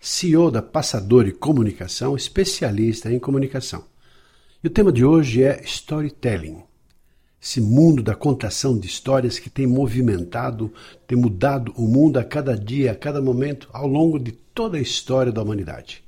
CEO 0.00 0.50
da 0.50 0.62
Passadori 0.62 1.32
Comunicação, 1.32 2.14
especialista 2.14 3.12
em 3.12 3.18
comunicação. 3.18 3.84
E 4.62 4.68
o 4.68 4.70
tema 4.70 4.92
de 4.92 5.04
hoje 5.04 5.42
é 5.42 5.60
storytelling. 5.64 6.62
Esse 7.40 7.60
mundo 7.60 8.02
da 8.02 8.14
contação 8.14 8.78
de 8.78 8.86
histórias 8.86 9.38
que 9.38 9.48
tem 9.48 9.66
movimentado, 9.66 10.72
tem 11.06 11.16
mudado 11.16 11.72
o 11.76 11.82
mundo 11.82 12.18
a 12.18 12.24
cada 12.24 12.56
dia, 12.56 12.92
a 12.92 12.94
cada 12.94 13.22
momento, 13.22 13.68
ao 13.72 13.86
longo 13.86 14.18
de 14.18 14.32
toda 14.32 14.76
a 14.76 14.80
história 14.80 15.30
da 15.30 15.42
humanidade. 15.42 16.02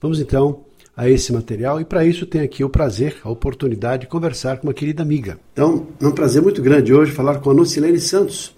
Vamos 0.00 0.20
então 0.20 0.64
a 0.96 1.08
esse 1.08 1.32
material 1.32 1.80
e 1.80 1.84
para 1.84 2.04
isso 2.04 2.26
tenho 2.26 2.44
aqui 2.44 2.62
o 2.62 2.70
prazer, 2.70 3.16
a 3.24 3.30
oportunidade 3.30 4.02
de 4.02 4.08
conversar 4.08 4.58
com 4.58 4.68
uma 4.68 4.74
querida 4.74 5.02
amiga. 5.02 5.38
Então, 5.52 5.88
é 6.00 6.06
um 6.06 6.12
prazer 6.12 6.40
muito 6.42 6.62
grande 6.62 6.94
hoje 6.94 7.10
falar 7.10 7.40
com 7.40 7.50
a 7.50 7.54
Nocilene 7.54 7.98
Santos. 7.98 8.54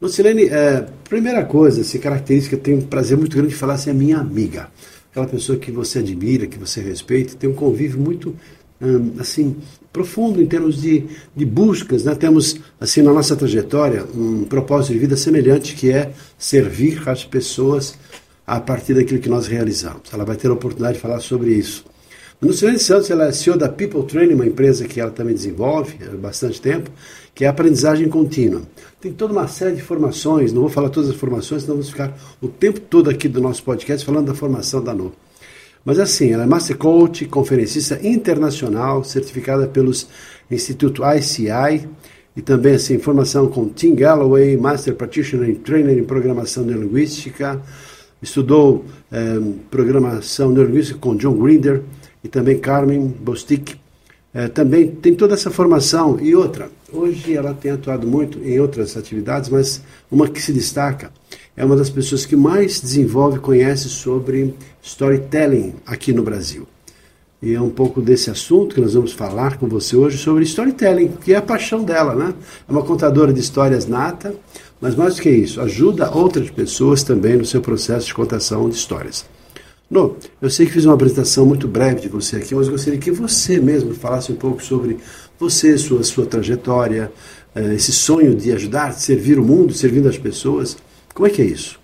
Lucilene, 0.00 0.44
é, 0.44 0.86
primeira 1.08 1.44
coisa, 1.44 1.80
essa 1.80 1.98
característica, 1.98 2.54
eu 2.54 2.60
tenho 2.60 2.78
um 2.78 2.82
prazer 2.82 3.16
muito 3.16 3.34
grande 3.34 3.50
de 3.50 3.56
falar 3.56 3.74
assim, 3.74 3.90
é 3.90 3.92
minha 3.92 4.18
amiga. 4.18 4.68
Aquela 5.10 5.26
pessoa 5.26 5.58
que 5.58 5.72
você 5.72 5.98
admira, 5.98 6.46
que 6.46 6.56
você 6.56 6.80
respeita, 6.80 7.34
tem 7.34 7.50
um 7.50 7.54
convívio 7.54 7.98
muito, 7.98 8.36
hum, 8.80 9.14
assim, 9.18 9.56
profundo 9.92 10.40
em 10.40 10.46
termos 10.46 10.80
de, 10.80 11.04
de 11.34 11.44
buscas. 11.44 12.04
Né? 12.04 12.14
Temos, 12.14 12.60
assim, 12.80 13.02
na 13.02 13.12
nossa 13.12 13.34
trajetória, 13.34 14.04
um 14.14 14.44
propósito 14.44 14.92
de 14.92 15.00
vida 15.00 15.16
semelhante, 15.16 15.74
que 15.74 15.90
é 15.90 16.12
servir 16.38 17.02
as 17.08 17.24
pessoas 17.24 17.98
a 18.46 18.60
partir 18.60 18.94
daquilo 18.94 19.20
que 19.20 19.28
nós 19.28 19.48
realizamos. 19.48 20.02
Ela 20.12 20.24
vai 20.24 20.36
ter 20.36 20.46
a 20.46 20.52
oportunidade 20.52 20.94
de 20.94 21.00
falar 21.00 21.18
sobre 21.18 21.50
isso. 21.50 21.84
Lucilene 22.40 22.78
Santos, 22.78 23.10
ela 23.10 23.26
é 23.26 23.32
CEO 23.32 23.56
da 23.56 23.68
People 23.68 24.04
Training, 24.04 24.34
uma 24.34 24.46
empresa 24.46 24.86
que 24.86 25.00
ela 25.00 25.10
também 25.10 25.34
desenvolve 25.34 25.96
há 26.04 26.16
bastante 26.16 26.60
tempo, 26.60 26.88
que 27.34 27.44
é 27.44 27.48
aprendizagem 27.48 28.08
contínua. 28.08 28.62
Tem 29.00 29.12
toda 29.12 29.32
uma 29.32 29.48
série 29.48 29.74
de 29.74 29.82
formações, 29.82 30.52
não 30.52 30.60
vou 30.60 30.70
falar 30.70 30.88
todas 30.88 31.10
as 31.10 31.16
formações, 31.16 31.62
senão 31.62 31.74
vamos 31.74 31.90
ficar 31.90 32.16
o 32.40 32.46
tempo 32.46 32.78
todo 32.78 33.10
aqui 33.10 33.26
do 33.28 33.40
nosso 33.40 33.64
podcast 33.64 34.06
falando 34.06 34.26
da 34.26 34.34
formação 34.34 34.80
da 34.82 34.94
NO. 34.94 35.12
Mas 35.84 35.98
assim, 35.98 36.30
ela 36.30 36.44
é 36.44 36.46
Master 36.46 36.76
Coach, 36.76 37.24
conferencista 37.26 37.98
internacional, 38.06 39.02
certificada 39.02 39.66
pelos 39.66 40.06
Instituto 40.48 41.02
ICI 41.04 41.88
e 42.36 42.40
também 42.40 42.74
assim, 42.74 43.00
formação 43.00 43.48
com 43.48 43.68
Tim 43.68 43.96
Galloway, 43.96 44.56
Master 44.56 44.94
Practitioner 44.94 45.50
em 45.50 45.56
Trainer 45.56 45.98
em 45.98 46.04
Programação 46.04 46.62
Neurolinguística, 46.62 47.60
estudou 48.22 48.84
eh, 49.10 49.40
Programação 49.68 50.52
Neurolinguística 50.52 51.00
com 51.00 51.16
John 51.16 51.36
Grinder 51.36 51.82
e 52.28 52.30
também 52.30 52.58
Carmen 52.58 53.06
Bostic, 53.06 53.76
é, 54.34 54.48
também 54.48 54.86
tem 54.86 55.14
toda 55.14 55.32
essa 55.32 55.50
formação. 55.50 56.18
E 56.20 56.34
outra, 56.34 56.70
hoje 56.92 57.34
ela 57.34 57.54
tem 57.54 57.70
atuado 57.70 58.06
muito 58.06 58.38
em 58.44 58.60
outras 58.60 58.96
atividades, 58.96 59.48
mas 59.48 59.82
uma 60.10 60.28
que 60.28 60.40
se 60.40 60.52
destaca 60.52 61.10
é 61.56 61.64
uma 61.64 61.74
das 61.74 61.88
pessoas 61.88 62.26
que 62.26 62.36
mais 62.36 62.80
desenvolve 62.80 63.38
e 63.38 63.40
conhece 63.40 63.88
sobre 63.88 64.54
storytelling 64.82 65.74
aqui 65.86 66.12
no 66.12 66.22
Brasil. 66.22 66.68
E 67.40 67.54
é 67.54 67.60
um 67.60 67.70
pouco 67.70 68.02
desse 68.02 68.30
assunto 68.30 68.74
que 68.74 68.80
nós 68.80 68.94
vamos 68.94 69.12
falar 69.12 69.56
com 69.56 69.66
você 69.66 69.96
hoje 69.96 70.18
sobre 70.18 70.44
storytelling, 70.44 71.08
que 71.24 71.32
é 71.32 71.36
a 71.36 71.42
paixão 71.42 71.82
dela, 71.82 72.14
né? 72.14 72.34
É 72.68 72.70
uma 72.70 72.82
contadora 72.82 73.32
de 73.32 73.40
histórias 73.40 73.86
nata, 73.86 74.34
mas 74.80 74.94
mais 74.94 75.16
do 75.16 75.22
que 75.22 75.30
isso, 75.30 75.60
ajuda 75.60 76.10
outras 76.10 76.50
pessoas 76.50 77.02
também 77.02 77.36
no 77.36 77.44
seu 77.44 77.62
processo 77.62 78.06
de 78.06 78.14
contação 78.14 78.68
de 78.68 78.76
histórias. 78.76 79.24
No, 79.90 80.16
eu 80.40 80.50
sei 80.50 80.66
que 80.66 80.72
fiz 80.72 80.84
uma 80.84 80.94
apresentação 80.94 81.46
muito 81.46 81.66
breve 81.66 82.02
de 82.02 82.08
você 82.08 82.36
aqui, 82.36 82.54
mas 82.54 82.68
gostaria 82.68 82.98
que 82.98 83.10
você 83.10 83.58
mesmo 83.58 83.94
falasse 83.94 84.30
um 84.30 84.36
pouco 84.36 84.62
sobre 84.62 84.98
você, 85.38 85.78
sua, 85.78 86.02
sua 86.02 86.26
trajetória, 86.26 87.10
eh, 87.54 87.74
esse 87.74 87.90
sonho 87.90 88.34
de 88.34 88.52
ajudar, 88.52 88.90
de 88.90 89.00
servir 89.00 89.38
o 89.38 89.44
mundo, 89.44 89.72
servindo 89.72 90.08
as 90.08 90.18
pessoas. 90.18 90.76
Como 91.14 91.26
é 91.26 91.30
que 91.30 91.40
é 91.40 91.46
isso? 91.46 91.80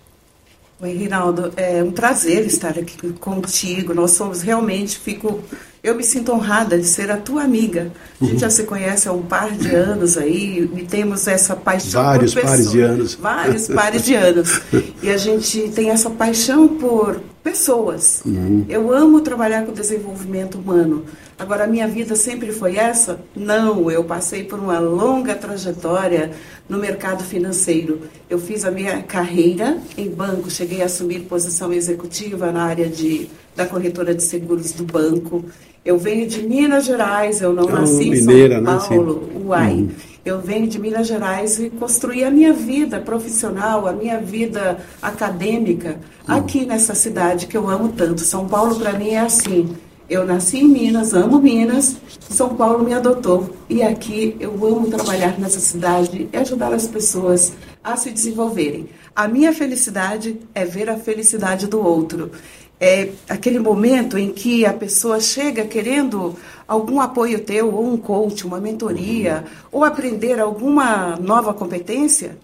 Oi, 0.79 0.91
Rinaldo. 0.91 1.51
É 1.55 1.81
um 1.81 1.91
prazer 1.91 2.45
estar 2.45 2.77
aqui 2.77 3.11
contigo. 3.13 3.93
Nós 3.93 4.11
somos 4.11 4.41
realmente, 4.41 4.99
fico, 4.99 5.41
eu 5.85 5.93
me 5.93 6.03
sinto 6.03 6.31
honrada 6.31 6.79
de 6.79 6.85
ser 6.85 7.11
a 7.11 7.17
tua 7.17 7.43
amiga. 7.43 7.91
A 8.19 8.25
gente 8.25 8.33
uhum. 8.33 8.39
já 8.39 8.49
se 8.49 8.63
conhece 8.63 9.07
há 9.07 9.11
um 9.11 9.21
par 9.21 9.51
de 9.51 9.69
anos 9.69 10.17
aí 10.17 10.67
e 10.75 10.83
temos 10.83 11.27
essa 11.27 11.55
paixão 11.55 12.01
Vários 12.01 12.33
por 12.33 12.41
pares 12.41 12.71
de 12.71 12.81
anos. 12.81 13.13
Vários 13.13 13.67
pares 13.69 14.03
de 14.03 14.15
anos. 14.15 14.61
E 15.03 15.09
a 15.11 15.17
gente 15.17 15.69
tem 15.69 15.91
essa 15.91 16.09
paixão 16.09 16.67
por 16.67 17.21
pessoas. 17.43 18.23
Uhum. 18.25 18.65
Eu 18.67 18.91
amo 18.91 19.21
trabalhar 19.21 19.63
com 19.63 19.73
desenvolvimento 19.73 20.57
humano. 20.57 21.05
Agora, 21.37 21.65
a 21.65 21.67
minha 21.67 21.87
vida 21.87 22.15
sempre 22.15 22.51
foi 22.51 22.77
essa? 22.77 23.19
Não, 23.35 23.91
eu 23.91 24.03
passei 24.03 24.43
por 24.43 24.57
uma 24.57 24.79
longa 24.79 25.35
trajetória 25.35 26.31
no 26.67 26.79
mercado 26.79 27.23
financeiro. 27.23 28.01
Eu 28.27 28.39
fiz 28.39 28.65
a 28.65 28.71
minha 28.71 29.03
carreira 29.03 29.77
em 29.95 30.09
banco, 30.09 30.49
cheguei 30.49 30.81
a 30.81 30.85
assumir 30.85 31.19
posição 31.25 31.71
executiva 31.71 32.51
na 32.51 32.63
área 32.63 32.89
de, 32.89 33.29
da 33.55 33.67
corretora 33.67 34.15
de 34.15 34.23
seguros 34.23 34.71
do 34.71 34.83
banco. 34.83 35.45
Eu 35.85 35.99
venho 35.99 36.27
de 36.27 36.41
Minas 36.41 36.85
Gerais, 36.85 37.41
eu 37.41 37.53
não 37.53 37.69
é 37.69 37.71
nasci 37.71 38.09
em 38.09 38.15
São 38.15 38.33
né? 38.33 38.61
Paulo, 38.63 39.31
uai. 39.45 39.73
Uhum. 39.73 39.89
Eu 40.25 40.41
venho 40.41 40.65
de 40.65 40.79
Minas 40.79 41.05
Gerais 41.05 41.59
e 41.59 41.69
construí 41.69 42.23
a 42.23 42.31
minha 42.31 42.51
vida 42.51 42.99
profissional, 42.99 43.85
a 43.85 43.93
minha 43.93 44.19
vida 44.19 44.79
acadêmica 44.99 45.99
uhum. 46.27 46.35
aqui 46.37 46.65
nessa 46.65 46.95
cidade 46.95 47.45
que 47.45 47.55
eu 47.55 47.69
amo 47.69 47.89
tanto. 47.89 48.21
São 48.21 48.47
Paulo 48.47 48.75
para 48.79 48.93
mim 48.93 49.09
é 49.09 49.19
assim. 49.19 49.75
Eu 50.09 50.25
nasci 50.25 50.57
em 50.57 50.67
Minas, 50.67 51.13
amo 51.13 51.39
Minas, 51.39 51.97
São 52.29 52.55
Paulo 52.55 52.83
me 52.83 52.93
adotou. 52.93 53.55
E 53.69 53.83
aqui 53.83 54.35
eu 54.39 54.53
amo 54.65 54.87
trabalhar 54.89 55.39
nessa 55.39 55.59
cidade 55.59 56.27
e 56.33 56.37
ajudar 56.37 56.73
as 56.73 56.87
pessoas 56.87 57.53
a 57.83 57.95
se 57.95 58.09
desenvolverem. 58.09 58.89
A 59.15 59.27
minha 59.27 59.53
felicidade 59.53 60.39
é 60.53 60.65
ver 60.65 60.89
a 60.89 60.97
felicidade 60.97 61.67
do 61.67 61.79
outro 61.79 62.31
é 62.79 63.09
aquele 63.29 63.59
momento 63.59 64.17
em 64.17 64.31
que 64.31 64.65
a 64.65 64.73
pessoa 64.73 65.19
chega 65.19 65.65
querendo 65.65 66.35
algum 66.67 66.99
apoio 66.99 67.39
teu, 67.39 67.73
ou 67.73 67.85
um 67.85 67.97
coach, 67.97 68.45
uma 68.45 68.59
mentoria, 68.59 69.45
ou 69.71 69.83
aprender 69.83 70.39
alguma 70.39 71.15
nova 71.15 71.53
competência, 71.53 72.37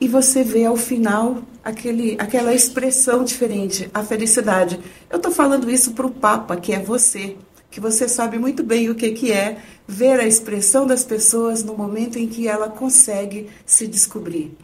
e 0.00 0.08
você 0.08 0.42
vê 0.42 0.64
ao 0.64 0.76
final 0.76 1.38
aquele, 1.62 2.16
aquela 2.18 2.52
expressão 2.52 3.22
diferente, 3.22 3.88
a 3.94 4.02
felicidade. 4.02 4.80
Eu 5.08 5.18
estou 5.18 5.30
falando 5.30 5.70
isso 5.70 5.92
para 5.92 6.06
o 6.06 6.10
Papa, 6.10 6.56
que 6.56 6.72
é 6.72 6.80
você, 6.80 7.36
que 7.70 7.78
você 7.78 8.08
sabe 8.08 8.36
muito 8.36 8.64
bem 8.64 8.90
o 8.90 8.96
que, 8.96 9.12
que 9.12 9.30
é 9.30 9.58
ver 9.86 10.18
a 10.18 10.26
expressão 10.26 10.86
das 10.86 11.04
pessoas 11.04 11.62
no 11.62 11.76
momento 11.76 12.18
em 12.18 12.26
que 12.26 12.48
ela 12.48 12.68
consegue 12.68 13.48
se 13.64 13.86
descobrir. 13.86 14.56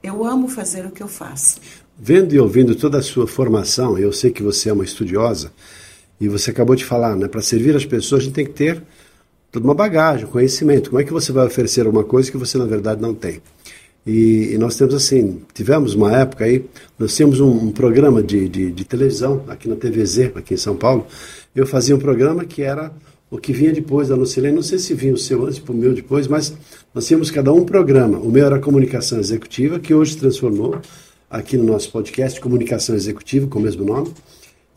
Eu 0.00 0.24
amo 0.24 0.46
fazer 0.46 0.86
o 0.86 0.90
que 0.90 1.02
eu 1.02 1.08
faço. 1.08 1.60
Vendo 1.98 2.34
e 2.34 2.38
ouvindo 2.40 2.74
toda 2.74 2.98
a 2.98 3.02
sua 3.02 3.26
formação, 3.26 3.96
eu 3.98 4.12
sei 4.12 4.30
que 4.30 4.42
você 4.42 4.68
é 4.68 4.72
uma 4.72 4.84
estudiosa, 4.84 5.52
e 6.20 6.28
você 6.28 6.50
acabou 6.50 6.74
de 6.74 6.84
falar, 6.84 7.16
né? 7.16 7.28
Para 7.28 7.40
servir 7.40 7.74
as 7.76 7.84
pessoas, 7.84 8.22
a 8.22 8.24
gente 8.24 8.34
tem 8.34 8.44
que 8.44 8.52
ter 8.52 8.82
toda 9.50 9.64
uma 9.64 9.74
bagagem, 9.74 10.26
conhecimento. 10.26 10.90
Como 10.90 11.00
é 11.00 11.04
que 11.04 11.12
você 11.12 11.32
vai 11.32 11.46
oferecer 11.46 11.86
uma 11.86 12.02
coisa 12.02 12.30
que 12.30 12.36
você, 12.36 12.58
na 12.58 12.64
verdade, 12.64 13.00
não 13.00 13.14
tem? 13.14 13.40
E, 14.06 14.52
e 14.52 14.58
nós 14.58 14.76
temos 14.76 14.94
assim, 14.94 15.42
tivemos 15.54 15.94
uma 15.94 16.12
época 16.16 16.44
aí, 16.44 16.64
nós 16.98 17.14
tínhamos 17.14 17.40
um, 17.40 17.50
um 17.50 17.72
programa 17.72 18.22
de, 18.22 18.48
de, 18.48 18.70
de, 18.70 18.84
televisão 18.84 19.44
aqui 19.48 19.68
na 19.68 19.76
TVZ, 19.76 20.32
aqui 20.34 20.54
em 20.54 20.58
São 20.58 20.76
Paulo. 20.76 21.06
Eu 21.54 21.66
fazia 21.66 21.96
um 21.96 21.98
programa 21.98 22.44
que 22.44 22.62
era 22.62 22.92
o 23.30 23.38
que 23.38 23.52
vinha 23.52 23.72
depois 23.72 24.08
da 24.08 24.14
Lucilene, 24.14 24.54
não 24.54 24.62
sei 24.62 24.78
se 24.78 24.92
vinha 24.92 25.14
o 25.14 25.18
seu 25.18 25.46
antes, 25.46 25.62
o 25.66 25.72
meu 25.72 25.94
depois, 25.94 26.28
mas 26.28 26.54
nós 26.94 27.06
tínhamos 27.06 27.30
cada 27.30 27.52
um 27.52 27.64
programa. 27.64 28.18
O 28.18 28.30
meu 28.30 28.44
era 28.44 28.58
comunicação 28.58 29.18
executiva, 29.18 29.78
que 29.78 29.94
hoje 29.94 30.16
transformou 30.16 30.78
aqui 31.34 31.56
no 31.56 31.64
nosso 31.64 31.90
podcast 31.90 32.40
Comunicação 32.40 32.94
Executiva, 32.94 33.48
com 33.48 33.58
o 33.58 33.62
mesmo 33.62 33.84
nome. 33.84 34.12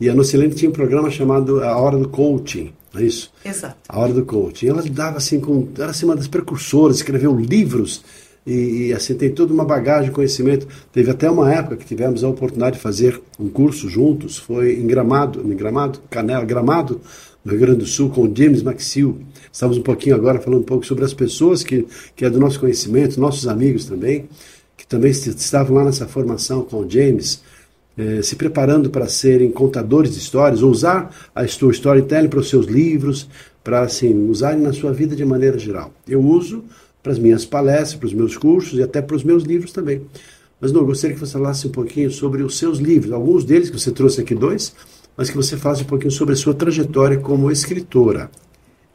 E 0.00 0.08
a 0.08 0.14
Nocilene 0.14 0.52
tinha 0.52 0.68
um 0.68 0.72
programa 0.72 1.08
chamado 1.08 1.62
A 1.62 1.76
Hora 1.78 1.96
do 1.96 2.08
Coaching, 2.08 2.72
é 2.96 3.02
isso? 3.02 3.32
Exato. 3.44 3.76
A 3.88 4.00
Hora 4.00 4.12
do 4.12 4.24
Coaching. 4.24 4.66
Ela 4.66 4.82
dava 4.82 5.18
assim, 5.18 5.38
com, 5.38 5.68
era 5.78 5.90
assim 5.90 6.04
uma 6.04 6.16
das 6.16 6.26
precursoras, 6.26 6.96
escreveu 6.96 7.34
livros 7.36 8.02
e, 8.44 8.88
e, 8.88 8.92
assim 8.92 9.14
tem 9.14 9.30
toda 9.30 9.52
uma 9.54 9.64
bagagem, 9.64 10.10
conhecimento. 10.10 10.66
Teve 10.92 11.12
até 11.12 11.30
uma 11.30 11.52
época 11.52 11.76
que 11.76 11.84
tivemos 11.84 12.24
a 12.24 12.28
oportunidade 12.28 12.76
de 12.76 12.82
fazer 12.82 13.20
um 13.38 13.48
curso 13.48 13.88
juntos, 13.88 14.36
foi 14.36 14.80
em 14.80 14.86
Gramado, 14.86 15.40
em 15.40 15.56
Gramado, 15.56 16.00
Canela, 16.10 16.44
Gramado, 16.44 17.00
no 17.44 17.52
Rio 17.52 17.60
Grande 17.60 17.78
do 17.78 17.86
Sul, 17.86 18.10
com 18.10 18.22
o 18.22 18.36
James 18.36 18.64
Maxill. 18.64 19.20
Estamos 19.52 19.78
um 19.78 19.82
pouquinho 19.82 20.16
agora 20.16 20.40
falando 20.40 20.60
um 20.60 20.64
pouco 20.64 20.84
sobre 20.84 21.04
as 21.04 21.14
pessoas 21.14 21.62
que, 21.62 21.86
que 22.16 22.24
é 22.24 22.30
do 22.30 22.40
nosso 22.40 22.58
conhecimento, 22.58 23.20
nossos 23.20 23.46
amigos 23.46 23.84
também 23.84 24.28
que 24.78 24.86
também 24.86 25.10
estavam 25.10 25.76
lá 25.76 25.84
nessa 25.84 26.06
formação 26.06 26.62
com 26.62 26.78
o 26.78 26.90
James. 26.90 27.42
eh, 27.98 28.22
se 28.22 28.36
preparando 28.36 28.88
para 28.90 29.08
serem 29.08 29.50
contadores 29.50 30.12
de 30.12 30.18
histórias, 30.18 30.62
ou 30.62 30.70
usar 30.70 31.10
a 31.34 31.46
sua 31.48 31.72
storytelling 31.72 32.28
para 32.28 32.38
os 32.38 32.48
seus 32.48 32.66
livros, 32.66 33.28
para 33.64 33.80
assim, 33.80 34.14
usarem 34.30 34.60
na 34.62 34.72
sua 34.72 34.92
vida 34.92 35.16
de 35.16 35.24
maneira 35.24 35.58
geral. 35.58 35.92
Eu 36.06 36.22
uso 36.22 36.62
para 37.02 37.10
as 37.12 37.18
minhas 37.18 37.44
palestras, 37.44 37.98
para 37.98 38.06
os 38.06 38.14
meus 38.14 38.36
cursos 38.36 38.78
e 38.78 38.82
até 38.82 39.02
para 39.02 39.16
os 39.16 39.24
meus 39.24 39.42
livros 39.42 39.72
também. 39.72 40.02
Mas 40.60 40.70
não, 40.70 40.82
eu 40.82 40.86
gostaria 40.86 41.14
que 41.14 41.20
você 41.20 41.32
falasse 41.32 41.66
um 41.66 41.72
pouquinho 41.72 42.10
sobre 42.10 42.42
os 42.42 42.56
seus 42.56 42.78
livros, 42.78 43.12
alguns 43.12 43.44
deles 43.44 43.68
que 43.68 43.78
você 43.78 43.90
trouxe 43.90 44.20
aqui 44.20 44.34
dois, 44.34 44.72
mas 45.16 45.28
que 45.28 45.36
você 45.36 45.56
falasse 45.56 45.82
um 45.82 45.86
pouquinho 45.86 46.12
sobre 46.12 46.34
a 46.34 46.36
sua 46.36 46.54
trajetória 46.54 47.18
como 47.18 47.50
escritora. 47.50 48.30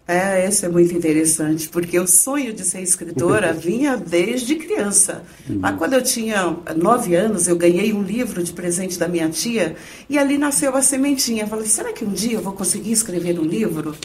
É, 0.05 0.45
esse 0.45 0.65
é 0.65 0.69
muito 0.69 0.93
interessante, 0.93 1.69
porque 1.69 1.97
o 1.97 2.05
sonho 2.05 2.51
de 2.53 2.63
ser 2.63 2.81
escritora 2.81 3.51
vinha 3.53 3.95
desde 3.95 4.55
criança. 4.55 5.23
Lá 5.61 5.71
quando 5.71 5.93
eu 5.93 6.03
tinha 6.03 6.57
nove 6.75 7.15
anos, 7.15 7.47
eu 7.47 7.55
ganhei 7.55 7.93
um 7.93 8.03
livro 8.03 8.43
de 8.43 8.51
presente 8.51 8.99
da 8.99 9.07
minha 9.07 9.29
tia 9.29 9.77
e 10.09 10.17
ali 10.17 10.37
nasceu 10.37 10.75
a 10.75 10.81
sementinha. 10.81 11.43
Eu 11.43 11.47
falei, 11.47 11.67
será 11.67 11.93
que 11.93 12.03
um 12.03 12.11
dia 12.11 12.33
eu 12.33 12.41
vou 12.41 12.51
conseguir 12.51 12.91
escrever 12.91 13.39
um 13.39 13.45
livro? 13.45 13.95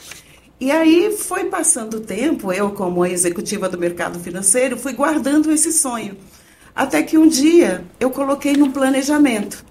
E 0.60 0.70
aí 0.70 1.16
foi 1.16 1.44
passando 1.44 1.98
o 1.98 2.00
tempo, 2.00 2.52
eu 2.52 2.70
como 2.70 3.04
executiva 3.04 3.68
do 3.68 3.78
mercado 3.78 4.20
financeiro, 4.20 4.76
fui 4.76 4.92
guardando 4.92 5.50
esse 5.50 5.72
sonho. 5.72 6.16
Até 6.74 7.02
que 7.02 7.18
um 7.18 7.26
dia 7.26 7.84
eu 7.98 8.10
coloquei 8.10 8.52
no 8.52 8.70
planejamento. 8.70 9.64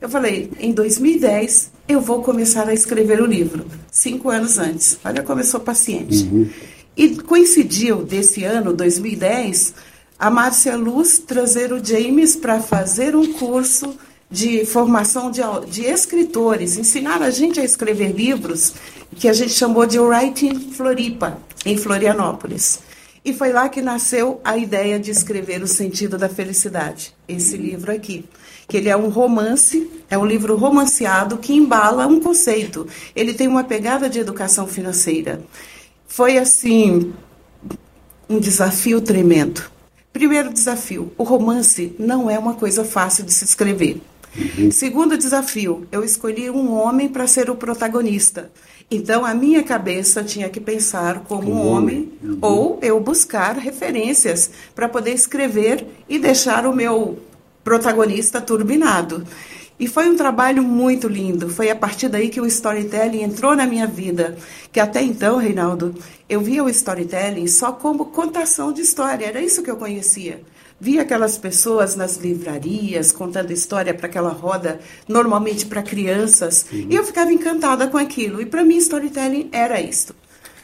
Eu 0.00 0.08
falei, 0.08 0.50
em 0.58 0.72
2010 0.72 1.70
eu 1.86 2.00
vou 2.00 2.22
começar 2.22 2.68
a 2.68 2.72
escrever 2.72 3.20
o 3.20 3.26
livro. 3.26 3.66
Cinco 3.90 4.30
anos 4.30 4.58
antes. 4.58 4.98
Olha 5.04 5.22
como 5.22 5.40
eu 5.40 5.44
sou 5.44 5.60
paciente. 5.60 6.24
Uhum. 6.24 6.48
E 6.96 7.16
coincidiu 7.16 8.02
desse 8.02 8.44
ano, 8.44 8.72
2010, 8.72 9.74
a 10.18 10.30
Márcia 10.30 10.76
Luz 10.76 11.18
trazer 11.18 11.72
o 11.72 11.84
James 11.84 12.36
para 12.36 12.60
fazer 12.60 13.16
um 13.16 13.32
curso 13.32 13.96
de 14.30 14.64
formação 14.64 15.30
de, 15.30 15.40
de 15.68 15.84
escritores, 15.84 16.78
ensinar 16.78 17.20
a 17.20 17.30
gente 17.30 17.58
a 17.58 17.64
escrever 17.64 18.12
livros, 18.12 18.74
que 19.16 19.28
a 19.28 19.32
gente 19.32 19.52
chamou 19.52 19.86
de 19.86 19.98
Writing 19.98 20.70
Floripa, 20.72 21.38
em 21.66 21.76
Florianópolis. 21.76 22.78
E 23.24 23.34
foi 23.34 23.52
lá 23.52 23.68
que 23.68 23.82
nasceu 23.82 24.40
a 24.42 24.56
ideia 24.56 24.98
de 24.98 25.10
escrever 25.10 25.62
O 25.62 25.66
Sentido 25.66 26.16
da 26.16 26.28
Felicidade, 26.28 27.14
esse 27.28 27.56
livro 27.56 27.92
aqui. 27.92 28.24
Que 28.66 28.78
ele 28.78 28.88
é 28.88 28.96
um 28.96 29.08
romance, 29.08 29.90
é 30.08 30.16
um 30.16 30.24
livro 30.24 30.56
romanceado 30.56 31.36
que 31.36 31.52
embala 31.52 32.06
um 32.06 32.20
conceito. 32.20 32.86
Ele 33.14 33.34
tem 33.34 33.46
uma 33.46 33.64
pegada 33.64 34.08
de 34.08 34.18
educação 34.18 34.66
financeira. 34.66 35.42
Foi 36.06 36.38
assim 36.38 37.12
um 38.28 38.38
desafio 38.38 39.00
tremendo. 39.00 39.62
Primeiro 40.12 40.52
desafio: 40.52 41.12
o 41.18 41.24
romance 41.24 41.94
não 41.98 42.30
é 42.30 42.38
uma 42.38 42.54
coisa 42.54 42.84
fácil 42.84 43.24
de 43.24 43.32
se 43.32 43.44
escrever. 43.44 44.00
Uhum. 44.36 44.70
Segundo 44.70 45.18
desafio: 45.18 45.86
eu 45.92 46.02
escolhi 46.02 46.48
um 46.48 46.72
homem 46.72 47.08
para 47.08 47.26
ser 47.26 47.50
o 47.50 47.56
protagonista. 47.56 48.50
Então, 48.90 49.24
a 49.24 49.32
minha 49.32 49.62
cabeça 49.62 50.24
tinha 50.24 50.48
que 50.48 50.58
pensar 50.58 51.20
como 51.20 51.52
um 51.52 51.66
homem, 51.68 52.12
uhum. 52.20 52.38
ou 52.42 52.78
eu 52.82 52.98
buscar 52.98 53.56
referências 53.56 54.50
para 54.74 54.88
poder 54.88 55.12
escrever 55.12 55.86
e 56.08 56.18
deixar 56.18 56.66
o 56.66 56.74
meu 56.74 57.20
protagonista 57.62 58.40
turbinado. 58.40 59.24
E 59.80 59.88
foi 59.88 60.08
um 60.10 60.16
trabalho 60.16 60.62
muito 60.62 61.08
lindo. 61.08 61.48
Foi 61.48 61.70
a 61.70 61.74
partir 61.74 62.08
daí 62.08 62.28
que 62.28 62.40
o 62.40 62.46
storytelling 62.46 63.22
entrou 63.22 63.56
na 63.56 63.66
minha 63.66 63.86
vida. 63.86 64.36
Que 64.70 64.78
até 64.78 65.02
então, 65.02 65.38
Reinaldo, 65.38 65.94
eu 66.28 66.40
via 66.42 66.62
o 66.62 66.68
storytelling 66.68 67.46
só 67.46 67.72
como 67.72 68.04
contação 68.04 68.72
de 68.72 68.82
história. 68.82 69.24
Era 69.24 69.40
isso 69.40 69.62
que 69.62 69.70
eu 69.70 69.76
conhecia 69.76 70.42
via 70.80 71.02
aquelas 71.02 71.36
pessoas 71.36 71.94
nas 71.94 72.16
livrarias 72.16 73.12
contando 73.12 73.52
história 73.52 73.92
para 73.92 74.06
aquela 74.06 74.30
roda, 74.30 74.80
normalmente 75.06 75.66
para 75.66 75.82
crianças, 75.82 76.64
uhum. 76.72 76.86
e 76.88 76.96
eu 76.96 77.04
ficava 77.04 77.30
encantada 77.30 77.86
com 77.86 77.98
aquilo. 77.98 78.40
E 78.40 78.46
para 78.46 78.64
mim, 78.64 78.78
storytelling 78.78 79.50
era 79.52 79.78
isto. 79.78 80.14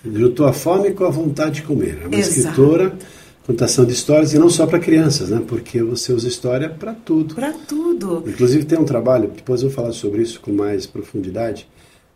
Juntou 0.03 0.47
a 0.47 0.53
fome 0.53 0.93
com 0.93 1.05
a 1.05 1.11
vontade 1.11 1.57
de 1.57 1.63
comer. 1.63 1.99
É 2.03 2.07
uma 2.07 2.17
Exato. 2.17 2.39
escritora, 2.39 2.99
contação 3.47 3.85
de 3.85 3.93
histórias, 3.93 4.35
e 4.35 4.39
não 4.39 4.51
só 4.51 4.67
para 4.67 4.81
crianças, 4.81 5.31
né? 5.31 5.41
porque 5.47 5.81
você 5.81 6.13
usa 6.13 6.27
história 6.27 6.69
para 6.69 6.93
tudo. 6.93 7.35
Para 7.35 7.53
tudo. 7.53 8.25
Inclusive, 8.27 8.65
tem 8.65 8.79
um 8.79 8.85
trabalho, 8.85 9.31
depois 9.35 9.63
eu 9.63 9.69
vou 9.69 9.77
falar 9.77 9.93
sobre 9.93 10.23
isso 10.23 10.41
com 10.41 10.51
mais 10.51 10.85
profundidade, 10.85 11.69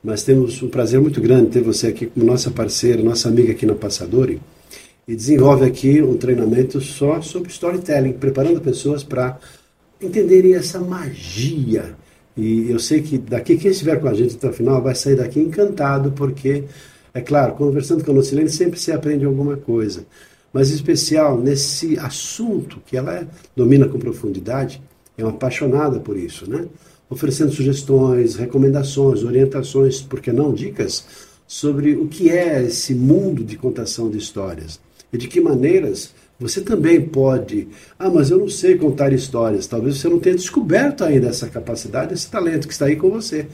mas 0.03 0.25
temos 0.25 0.61
um 0.61 0.69
prazer 0.69 1.01
muito 1.01 1.21
grande 1.21 1.51
ter 1.51 1.63
você 1.63 1.87
aqui 1.87 2.07
como 2.07 2.27
nossa 2.27 2.51
parceira, 2.51 3.01
nossa 3.03 3.29
amiga 3.29 3.53
aqui 3.53 3.65
na 3.65 3.75
Passadori 3.75 4.41
e 5.07 5.15
desenvolve 5.15 5.65
aqui 5.65 6.03
um 6.03 6.17
treinamento 6.17 6.81
só 6.81 7.21
sobre 7.21 7.51
storytelling, 7.51 8.13
preparando 8.15 8.61
pessoas 8.61 9.05
para 9.05 9.39
entenderem 10.01 10.55
essa 10.55 10.81
magia. 10.81 11.95
E 12.37 12.71
eu 12.71 12.79
sei 12.79 13.03
que 13.03 13.19
daqui, 13.19 13.57
quem 13.57 13.71
estiver 13.71 14.01
com 14.01 14.09
a 14.09 14.15
gente 14.15 14.37
até 14.37 14.49
o 14.49 14.53
final 14.53 14.83
vai 14.83 14.95
sair 14.95 15.17
daqui 15.17 15.41
encantado, 15.41 16.13
porque, 16.13 16.65
é 17.13 17.21
claro, 17.21 17.55
conversando 17.55 18.05
com 18.05 18.11
a 18.13 18.15
Lucilene 18.15 18.49
sempre 18.49 18.79
se 18.79 18.91
aprende 18.91 19.25
alguma 19.25 19.57
coisa. 19.57 20.07
Mas 20.53 20.71
em 20.71 20.75
especial 20.75 21.39
nesse 21.39 21.99
assunto 21.99 22.81
que 22.87 22.97
ela 22.97 23.29
domina 23.57 23.89
com 23.89 23.99
profundidade, 23.99 24.83
é 25.17 25.25
uma 25.25 25.33
apaixonada 25.33 26.01
por 26.01 26.17
isso, 26.17 26.49
né? 26.49 26.67
Oferecendo 27.09 27.53
sugestões, 27.53 28.37
recomendações, 28.37 29.25
orientações, 29.25 30.01
por 30.01 30.21
que 30.21 30.33
não 30.33 30.53
dicas, 30.53 31.05
sobre 31.47 31.95
o 31.95 32.07
que 32.07 32.31
é 32.31 32.63
esse 32.63 32.95
mundo 32.95 33.43
de 33.43 33.57
contação 33.57 34.09
de 34.09 34.19
histórias 34.19 34.81
e 35.13 35.19
de 35.19 35.27
que 35.27 35.41
maneiras 35.41 36.15
você 36.41 36.63
também 36.63 37.03
pode. 37.03 37.69
Ah, 37.99 38.09
mas 38.09 38.31
eu 38.31 38.39
não 38.39 38.49
sei 38.49 38.79
contar 38.79 39.13
histórias. 39.13 39.67
Talvez 39.67 39.99
você 39.99 40.09
não 40.09 40.19
tenha 40.19 40.35
descoberto 40.35 41.05
ainda 41.05 41.29
essa 41.29 41.51
capacidade, 41.51 42.15
esse 42.15 42.31
talento 42.31 42.67
que 42.67 42.73
está 42.73 42.87
aí 42.87 42.97
com 42.97 43.11
você. 43.11 43.47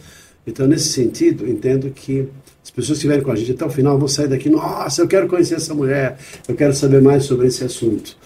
Então, 0.46 0.66
nesse 0.66 0.90
sentido, 0.90 1.48
entendo 1.48 1.90
que 1.90 2.28
as 2.62 2.70
pessoas 2.70 2.98
que 2.98 3.06
estiverem 3.06 3.24
com 3.24 3.30
a 3.30 3.36
gente 3.36 3.52
até 3.52 3.64
o 3.64 3.70
final 3.70 3.98
vão 3.98 4.08
sair 4.08 4.28
daqui. 4.28 4.48
Nossa, 4.48 5.02
eu 5.02 5.08
quero 5.08 5.28
conhecer 5.28 5.54
essa 5.54 5.74
mulher, 5.74 6.18
eu 6.48 6.54
quero 6.54 6.74
saber 6.74 7.00
mais 7.00 7.24
sobre 7.24 7.46
esse 7.46 7.64
assunto. 7.64 8.16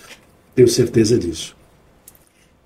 Tenho 0.54 0.68
certeza 0.68 1.18
disso. 1.18 1.56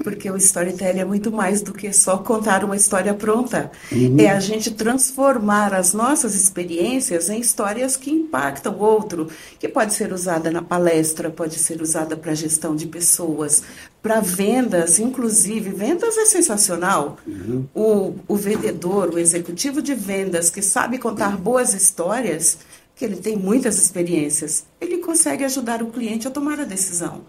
Porque 0.02 0.28
o 0.28 0.36
storytelling 0.36 1.00
é 1.00 1.04
muito 1.04 1.30
mais 1.30 1.62
do 1.62 1.72
que 1.72 1.92
só 1.92 2.18
contar 2.18 2.64
uma 2.64 2.76
história 2.76 3.14
pronta. 3.14 3.70
Uhum. 3.92 4.16
É 4.18 4.28
a 4.28 4.40
gente 4.40 4.72
transformar 4.72 5.72
as 5.72 5.94
nossas 5.94 6.34
experiências 6.34 7.28
em 7.28 7.38
histórias 7.38 7.96
que 7.96 8.10
impactam 8.10 8.74
o 8.74 8.80
outro, 8.80 9.28
que 9.58 9.68
pode 9.68 9.94
ser 9.94 10.12
usada 10.12 10.50
na 10.50 10.62
palestra, 10.62 11.30
pode 11.30 11.54
ser 11.54 11.80
usada 11.80 12.16
para 12.16 12.34
gestão 12.34 12.74
de 12.74 12.86
pessoas, 12.86 13.62
para 14.04 14.20
vendas, 14.20 14.98
inclusive. 14.98 15.70
Vendas 15.70 16.18
é 16.18 16.26
sensacional. 16.26 17.16
Uhum. 17.26 17.64
O, 17.74 18.14
o 18.28 18.36
vendedor, 18.36 19.08
o 19.08 19.18
executivo 19.18 19.80
de 19.80 19.94
vendas 19.94 20.50
que 20.50 20.60
sabe 20.60 20.98
contar 20.98 21.38
boas 21.38 21.72
histórias, 21.72 22.58
que 22.94 23.02
ele 23.02 23.16
tem 23.16 23.34
muitas 23.34 23.78
experiências, 23.78 24.64
ele 24.78 24.98
consegue 24.98 25.42
ajudar 25.42 25.82
o 25.82 25.86
cliente 25.86 26.28
a 26.28 26.30
tomar 26.30 26.60
a 26.60 26.64
decisão. 26.64 27.22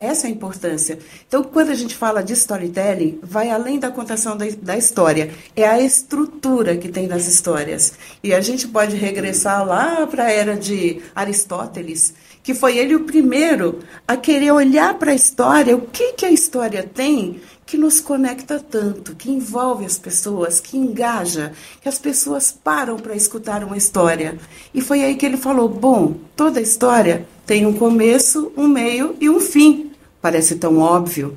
Essa 0.00 0.26
é 0.26 0.30
a 0.30 0.32
importância. 0.32 0.98
Então, 1.26 1.42
quando 1.44 1.70
a 1.70 1.74
gente 1.74 1.94
fala 1.94 2.22
de 2.22 2.32
storytelling, 2.32 3.18
vai 3.22 3.50
além 3.50 3.78
da 3.78 3.90
contação 3.90 4.36
da, 4.36 4.44
da, 4.62 4.76
história. 4.76 5.32
É 5.56 5.66
a 5.66 5.80
estrutura 5.80 6.76
que 6.76 6.88
tem 6.88 7.08
nas 7.08 7.26
histórias. 7.26 7.94
E 8.22 8.32
a 8.32 8.40
gente 8.40 8.66
pode 8.68 8.94
regressar 8.94 9.64
lá 9.66 10.06
para 10.06 10.24
a 10.24 10.30
era 10.30 10.56
de 10.56 11.00
Aristóteles, 11.14 12.14
que 12.48 12.54
foi 12.54 12.78
ele 12.78 12.94
o 12.94 13.04
primeiro 13.04 13.80
a 14.06 14.16
querer 14.16 14.52
olhar 14.52 14.94
para 14.94 15.12
a 15.12 15.14
história, 15.14 15.76
o 15.76 15.82
que, 15.82 16.14
que 16.14 16.24
a 16.24 16.30
história 16.30 16.82
tem 16.82 17.42
que 17.66 17.76
nos 17.76 18.00
conecta 18.00 18.58
tanto, 18.58 19.14
que 19.14 19.30
envolve 19.30 19.84
as 19.84 19.98
pessoas, 19.98 20.58
que 20.58 20.78
engaja, 20.78 21.52
que 21.82 21.90
as 21.90 21.98
pessoas 21.98 22.50
param 22.50 22.96
para 22.96 23.14
escutar 23.14 23.62
uma 23.62 23.76
história. 23.76 24.38
E 24.72 24.80
foi 24.80 25.04
aí 25.04 25.16
que 25.16 25.26
ele 25.26 25.36
falou: 25.36 25.68
bom, 25.68 26.14
toda 26.34 26.58
história 26.58 27.28
tem 27.44 27.66
um 27.66 27.74
começo, 27.74 28.50
um 28.56 28.66
meio 28.66 29.14
e 29.20 29.28
um 29.28 29.40
fim. 29.40 29.92
Parece 30.22 30.54
tão 30.54 30.78
óbvio, 30.78 31.36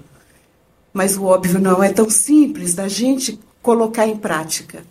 mas 0.93 1.17
o 1.17 1.25
óbvio 1.25 1.59
não 1.59 1.83
é 1.83 1.91
tão 1.91 2.09
simples 2.09 2.73
da 2.73 2.87
gente 2.87 3.37
colocar 3.61 4.07
em 4.07 4.15
prática. 4.15 4.81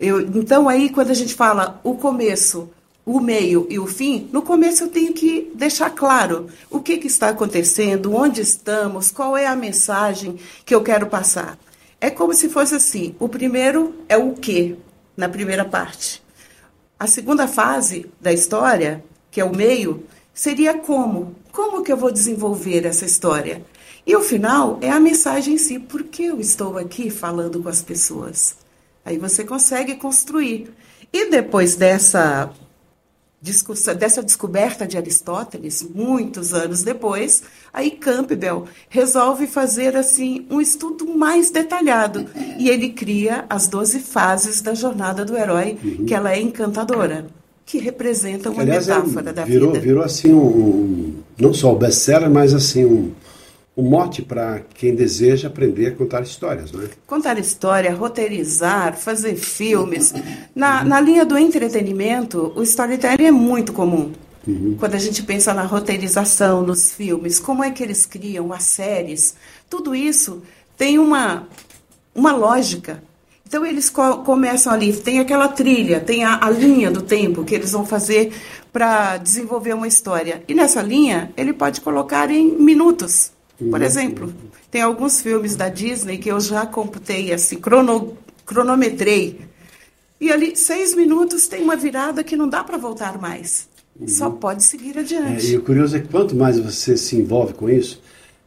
Eu, 0.00 0.22
então, 0.22 0.70
aí, 0.70 0.88
quando 0.88 1.10
a 1.10 1.14
gente 1.14 1.34
fala 1.34 1.78
o 1.84 1.96
começo, 1.96 2.70
o 3.06 3.20
meio 3.20 3.66
e 3.68 3.78
o 3.78 3.86
fim, 3.86 4.28
no 4.32 4.42
começo 4.42 4.84
eu 4.84 4.88
tenho 4.88 5.12
que 5.12 5.52
deixar 5.54 5.90
claro 5.90 6.48
o 6.70 6.80
que, 6.80 6.96
que 6.96 7.06
está 7.06 7.28
acontecendo, 7.28 8.14
onde 8.14 8.40
estamos, 8.40 9.10
qual 9.10 9.36
é 9.36 9.46
a 9.46 9.54
mensagem 9.54 10.38
que 10.64 10.74
eu 10.74 10.82
quero 10.82 11.06
passar. 11.06 11.58
É 12.00 12.10
como 12.10 12.32
se 12.32 12.48
fosse 12.48 12.74
assim: 12.74 13.14
o 13.18 13.28
primeiro 13.28 13.94
é 14.08 14.16
o 14.16 14.32
que, 14.32 14.76
na 15.16 15.28
primeira 15.28 15.64
parte. 15.64 16.22
A 16.98 17.06
segunda 17.06 17.46
fase 17.46 18.06
da 18.20 18.32
história, 18.32 19.04
que 19.30 19.40
é 19.40 19.44
o 19.44 19.54
meio, 19.54 20.04
seria 20.32 20.74
como. 20.74 21.34
Como 21.52 21.82
que 21.82 21.92
eu 21.92 21.96
vou 21.96 22.10
desenvolver 22.10 22.86
essa 22.86 23.04
história? 23.04 23.64
E 24.06 24.14
o 24.16 24.20
final 24.20 24.78
é 24.80 24.90
a 24.90 25.00
mensagem 25.00 25.54
em 25.54 25.58
si. 25.58 25.78
Por 25.78 26.04
que 26.04 26.24
eu 26.24 26.40
estou 26.40 26.78
aqui 26.78 27.10
falando 27.10 27.62
com 27.62 27.68
as 27.68 27.82
pessoas? 27.82 28.56
Aí 29.04 29.18
você 29.18 29.44
consegue 29.44 29.96
construir. 29.96 30.72
E 31.12 31.30
depois 31.30 31.76
dessa 31.76 32.50
dessa 33.98 34.22
descoberta 34.22 34.86
de 34.86 34.96
Aristóteles, 34.96 35.86
muitos 35.94 36.54
anos 36.54 36.82
depois, 36.82 37.42
aí 37.72 37.90
Campbell 37.90 38.64
resolve 38.88 39.46
fazer 39.46 39.96
assim 39.96 40.46
um 40.48 40.60
estudo 40.60 41.06
mais 41.14 41.50
detalhado 41.50 42.26
e 42.58 42.70
ele 42.70 42.90
cria 42.90 43.44
as 43.50 43.66
12 43.66 44.00
fases 44.00 44.62
da 44.62 44.72
jornada 44.72 45.24
do 45.24 45.36
herói, 45.36 45.78
uhum. 45.82 46.06
que 46.06 46.14
ela 46.14 46.32
é 46.32 46.40
encantadora, 46.40 47.26
que 47.66 47.78
representa 47.78 48.50
uma 48.50 48.62
Aliás, 48.62 48.88
é 48.88 48.94
metáfora 48.96 49.32
da 49.32 49.44
virou, 49.44 49.72
vida. 49.72 49.84
Virou 49.84 50.02
assim 50.02 50.32
um, 50.32 50.46
um 50.46 51.14
não 51.38 51.52
só 51.52 51.72
o 51.72 51.76
best-seller, 51.76 52.30
mas 52.30 52.54
assim 52.54 52.84
um 52.84 53.12
um 53.76 53.82
mote 53.82 54.22
para 54.22 54.62
quem 54.74 54.94
deseja 54.94 55.48
aprender 55.48 55.88
a 55.88 55.92
contar 55.92 56.22
histórias, 56.22 56.70
não 56.70 56.82
é? 56.82 56.88
Contar 57.06 57.38
história, 57.38 57.92
roteirizar, 57.92 58.96
fazer 58.96 59.34
filmes. 59.34 60.14
Na, 60.54 60.84
na 60.84 61.00
linha 61.00 61.24
do 61.24 61.36
entretenimento, 61.36 62.52
o 62.54 62.62
storytelling 62.62 63.24
é 63.24 63.30
muito 63.32 63.72
comum. 63.72 64.12
Uhum. 64.46 64.76
Quando 64.78 64.94
a 64.94 64.98
gente 64.98 65.22
pensa 65.22 65.52
na 65.52 65.64
roteirização, 65.64 66.62
nos 66.62 66.92
filmes, 66.92 67.40
como 67.40 67.64
é 67.64 67.70
que 67.70 67.82
eles 67.82 68.06
criam 68.06 68.52
as 68.52 68.62
séries, 68.62 69.34
tudo 69.68 69.94
isso 69.94 70.42
tem 70.76 70.98
uma, 70.98 71.48
uma 72.14 72.32
lógica. 72.32 73.02
Então 73.46 73.64
eles 73.66 73.90
co 73.90 74.18
começam 74.18 74.72
ali, 74.72 74.92
tem 74.92 75.18
aquela 75.18 75.48
trilha, 75.48 76.00
tem 76.00 76.24
a, 76.24 76.44
a 76.44 76.50
linha 76.50 76.90
do 76.90 77.02
tempo 77.02 77.44
que 77.44 77.54
eles 77.54 77.72
vão 77.72 77.84
fazer 77.84 78.32
para 78.72 79.16
desenvolver 79.16 79.74
uma 79.74 79.88
história. 79.88 80.42
E 80.46 80.54
nessa 80.54 80.82
linha, 80.82 81.32
ele 81.36 81.52
pode 81.52 81.80
colocar 81.80 82.30
em 82.30 82.52
minutos. 82.52 83.33
Por 83.58 83.80
exemplo, 83.82 84.34
tem 84.70 84.82
alguns 84.82 85.20
filmes 85.20 85.54
da 85.54 85.68
Disney 85.68 86.18
que 86.18 86.30
eu 86.30 86.40
já 86.40 86.66
computei, 86.66 87.32
assim, 87.32 87.56
crono, 87.56 88.16
cronometrei. 88.44 89.40
E 90.20 90.30
ali, 90.30 90.56
seis 90.56 90.94
minutos, 90.94 91.46
tem 91.46 91.62
uma 91.62 91.76
virada 91.76 92.24
que 92.24 92.36
não 92.36 92.48
dá 92.48 92.64
para 92.64 92.76
voltar 92.76 93.20
mais. 93.20 93.68
Uhum. 93.98 94.08
Só 94.08 94.30
pode 94.30 94.64
seguir 94.64 94.98
adiante. 94.98 95.46
É, 95.46 95.50
e 95.50 95.56
o 95.56 95.62
curioso 95.62 95.96
é 95.96 96.00
que 96.00 96.08
quanto 96.08 96.34
mais 96.34 96.58
você 96.58 96.96
se 96.96 97.16
envolve 97.16 97.54
com 97.54 97.70
isso, 97.70 98.02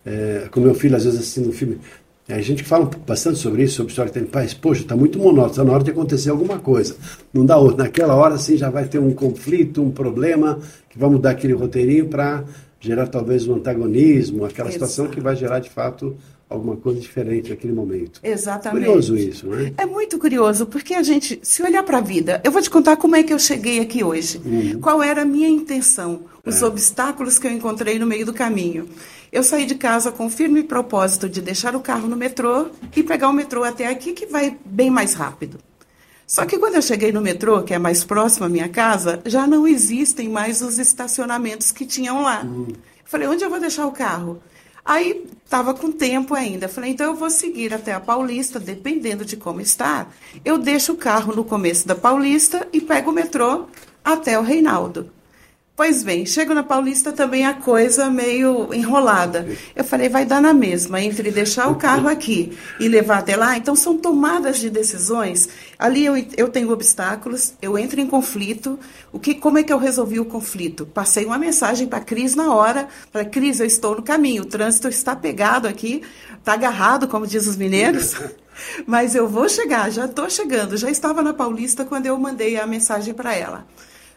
é, 0.06 0.48
como 0.52 0.66
meu 0.66 0.76
filho 0.76 0.96
às 0.96 1.06
vezes 1.06 1.20
assiste 1.20 1.48
um 1.48 1.54
filme, 1.54 1.80
é, 2.28 2.36
a 2.36 2.42
gente 2.42 2.64
fala 2.64 2.90
bastante 3.06 3.40
sobre 3.40 3.64
isso, 3.64 3.76
sobre 3.76 3.92
história 3.92 4.12
que 4.12 4.20
tem 4.20 4.28
pais, 4.28 4.54
poxa, 4.54 4.82
está 4.82 4.96
muito 4.96 5.18
monótono, 5.18 5.52
está 5.52 5.64
na 5.64 5.72
hora 5.72 5.84
de 5.84 5.92
acontecer 5.92 6.30
alguma 6.30 6.60
coisa. 6.60 6.98
Não 7.34 7.46
dá 7.46 7.58
outra. 7.58 7.86
Naquela 7.86 8.16
hora, 8.16 8.36
assim, 8.36 8.58
já 8.58 8.70
vai 8.70 8.86
ter 8.86 9.00
um 9.00 9.14
conflito, 9.14 9.82
um 9.82 9.92
problema, 9.92 10.60
que 10.90 11.00
vai 11.00 11.10
mudar 11.10 11.32
aquele 11.32 11.54
roteirinho 11.54 12.08
para 12.08 12.44
gerar 12.80 13.08
talvez 13.08 13.48
um 13.48 13.56
antagonismo, 13.56 14.46
aquela 14.46 14.70
Exato. 14.70 14.86
situação 14.86 15.08
que 15.08 15.20
vai 15.20 15.36
gerar 15.36 15.60
de 15.60 15.70
fato 15.70 16.16
alguma 16.50 16.78
coisa 16.78 17.00
diferente 17.00 17.50
naquele 17.50 17.74
momento. 17.74 18.20
Exatamente. 18.24 18.86
Curioso 18.86 19.18
isso, 19.18 19.48
né? 19.48 19.74
É 19.78 19.86
muito 19.86 20.18
curioso, 20.18 20.66
porque 20.66 20.94
a 20.94 21.04
gente, 21.04 21.40
se 21.44 21.62
olhar 21.62 21.84
para 21.84 21.98
a 21.98 22.02
vida, 22.02 22.42
eu 22.44 22.52
vou 22.52 22.62
te 22.62 22.70
contar 22.70 22.96
como 22.96 23.16
é 23.16 23.24
que 23.24 23.34
eu 23.34 23.40
cheguei 23.40 23.80
aqui 23.80 24.04
hoje. 24.04 24.42
Uhum. 24.46 24.80
Qual 24.80 25.04
era 25.04 25.24
a 25.24 25.26
minha 25.26 25.50
intenção, 25.50 26.22
os 26.46 26.62
é. 26.62 26.66
obstáculos 26.66 27.38
que 27.38 27.48
eu 27.48 27.52
encontrei 27.52 28.00
no 28.00 28.06
meio 28.06 28.26
do 28.26 28.34
caminho. 28.34 28.88
Eu 29.30 29.44
saí 29.44 29.66
de 29.66 29.76
casa 29.76 30.10
com 30.10 30.30
firme 30.30 30.64
propósito 30.64 31.28
de 31.28 31.42
deixar 31.42 31.76
o 31.76 31.82
carro 31.82 32.08
no 32.08 32.16
metrô 32.16 32.68
e 32.96 33.04
pegar 33.04 33.28
o 33.28 33.34
metrô 33.34 33.64
até 33.64 33.88
aqui, 33.88 34.14
que 34.14 34.26
vai 34.26 34.58
bem 34.66 34.90
mais 34.90 35.14
rápido. 35.14 35.58
Só 36.28 36.46
que 36.46 36.60
quando 36.60 36.76
eu 36.76 36.82
cheguei 36.82 37.10
no 37.14 37.22
metrô, 37.22 37.64
que 37.64 37.74
é 37.74 37.80
mais 37.80 38.04
próximo 38.04 38.46
à 38.46 38.50
minha 38.50 38.68
casa, 38.68 39.22
já 39.26 39.48
não 39.48 39.66
existem 39.66 40.28
mais 40.28 40.62
os 40.62 40.78
estacionamentos 40.78 41.72
que 41.72 41.86
tinham 41.86 42.22
lá. 42.22 42.44
Uhum. 42.44 42.68
Falei, 43.06 43.30
onde 43.30 43.46
eu 43.46 43.50
vou 43.50 43.62
deixar 43.62 43.86
o 43.86 43.94
carro? 43.94 44.42
Aí 44.84 45.26
estava 45.46 45.74
com 45.74 45.90
tempo 45.90 46.34
ainda. 46.36 46.68
Falei, 46.68 46.92
então 46.92 47.08
eu 47.08 47.16
vou 47.16 47.30
seguir 47.30 47.74
até 47.74 47.94
a 47.94 48.00
Paulista, 48.02 48.60
dependendo 48.60 49.24
de 49.24 49.38
como 49.38 49.62
está. 49.62 50.08
Eu 50.44 50.58
deixo 50.58 50.92
o 50.92 50.98
carro 50.98 51.34
no 51.34 51.46
começo 51.46 51.88
da 51.88 51.96
Paulista 51.96 52.68
e 52.74 52.82
pego 52.82 53.12
o 53.12 53.14
metrô 53.14 53.68
até 54.04 54.38
o 54.38 54.44
Reinaldo. 54.44 55.10
Pois 55.78 56.02
bem, 56.02 56.26
chego 56.26 56.56
na 56.56 56.64
Paulista 56.64 57.14
também 57.14 57.46
a 57.46 57.54
coisa 57.54 58.10
meio 58.10 58.74
enrolada. 58.74 59.48
Eu 59.76 59.84
falei, 59.84 60.10
vai 60.10 60.26
dar 60.26 60.42
na 60.42 60.52
mesma, 60.52 61.00
entre 61.00 61.30
deixar 61.30 61.68
o 61.68 61.76
carro 61.76 62.10
aqui 62.10 62.58
e 62.80 62.88
levar 62.88 63.20
até 63.20 63.36
lá. 63.36 63.56
Então, 63.56 63.76
são 63.76 63.96
tomadas 63.96 64.58
de 64.58 64.72
decisões. 64.72 65.48
Ali 65.78 66.04
eu, 66.04 66.16
eu 66.36 66.50
tenho 66.50 66.72
obstáculos, 66.72 67.54
eu 67.62 67.78
entro 67.78 68.02
em 68.02 68.08
conflito. 68.08 68.80
O 69.14 69.20
que, 69.20 69.36
como 69.36 69.60
é 69.60 69.64
que 69.64 69.72
eu 69.72 69.78
resolvi 69.78 70.20
o 70.20 70.26
conflito? 70.26 70.84
Passei 70.88 71.26
uma 71.26 71.38
mensagem 71.38 71.86
para 71.86 72.00
a 72.00 72.04
Cris 72.04 72.34
na 72.34 72.56
hora. 72.56 72.88
Falei, 73.14 73.30
Cris, 73.30 73.60
eu 73.60 73.68
estou 73.68 73.98
no 73.98 74.02
caminho, 74.02 74.42
o 74.42 74.48
trânsito 74.48 74.88
está 74.88 75.16
pegado 75.16 75.68
aqui, 75.68 76.02
está 76.40 76.54
agarrado, 76.54 77.08
como 77.08 77.28
diz 77.28 77.46
os 77.46 77.56
mineiros. 77.56 78.16
Mas 78.88 79.14
eu 79.14 79.28
vou 79.28 79.48
chegar, 79.48 79.92
já 79.92 80.06
estou 80.06 80.28
chegando. 80.28 80.76
Já 80.76 80.90
estava 80.90 81.22
na 81.22 81.36
Paulista 81.36 81.86
quando 81.86 82.08
eu 82.08 82.18
mandei 82.18 82.60
a 82.60 82.66
mensagem 82.66 83.14
para 83.14 83.36
ela. 83.36 83.68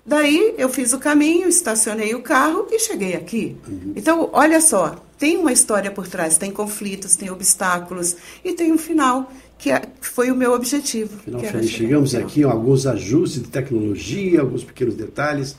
Daí 0.04 0.54
eu 0.56 0.68
fiz 0.68 0.92
o 0.92 0.98
caminho, 0.98 1.48
estacionei 1.48 2.14
o 2.14 2.22
carro 2.22 2.66
e 2.70 2.78
cheguei 2.78 3.14
aqui. 3.14 3.56
Uhum. 3.68 3.92
Então, 3.94 4.30
olha 4.32 4.60
só, 4.60 4.96
tem 5.18 5.36
uma 5.36 5.52
história 5.52 5.90
por 5.90 6.08
trás, 6.08 6.38
tem 6.38 6.50
conflitos, 6.50 7.16
tem 7.16 7.30
obstáculos 7.30 8.16
e 8.44 8.52
tem 8.54 8.72
um 8.72 8.78
final 8.78 9.30
que 9.58 9.70
é, 9.70 9.82
foi 10.00 10.30
o 10.30 10.34
meu 10.34 10.52
objetivo. 10.52 11.18
Final, 11.18 11.42
chegamos 11.62 12.14
aqui 12.14 12.42
a 12.44 12.50
alguns 12.50 12.86
ajustes 12.86 13.42
de 13.42 13.48
tecnologia, 13.48 14.40
alguns 14.40 14.64
pequenos 14.64 14.94
detalhes, 14.94 15.54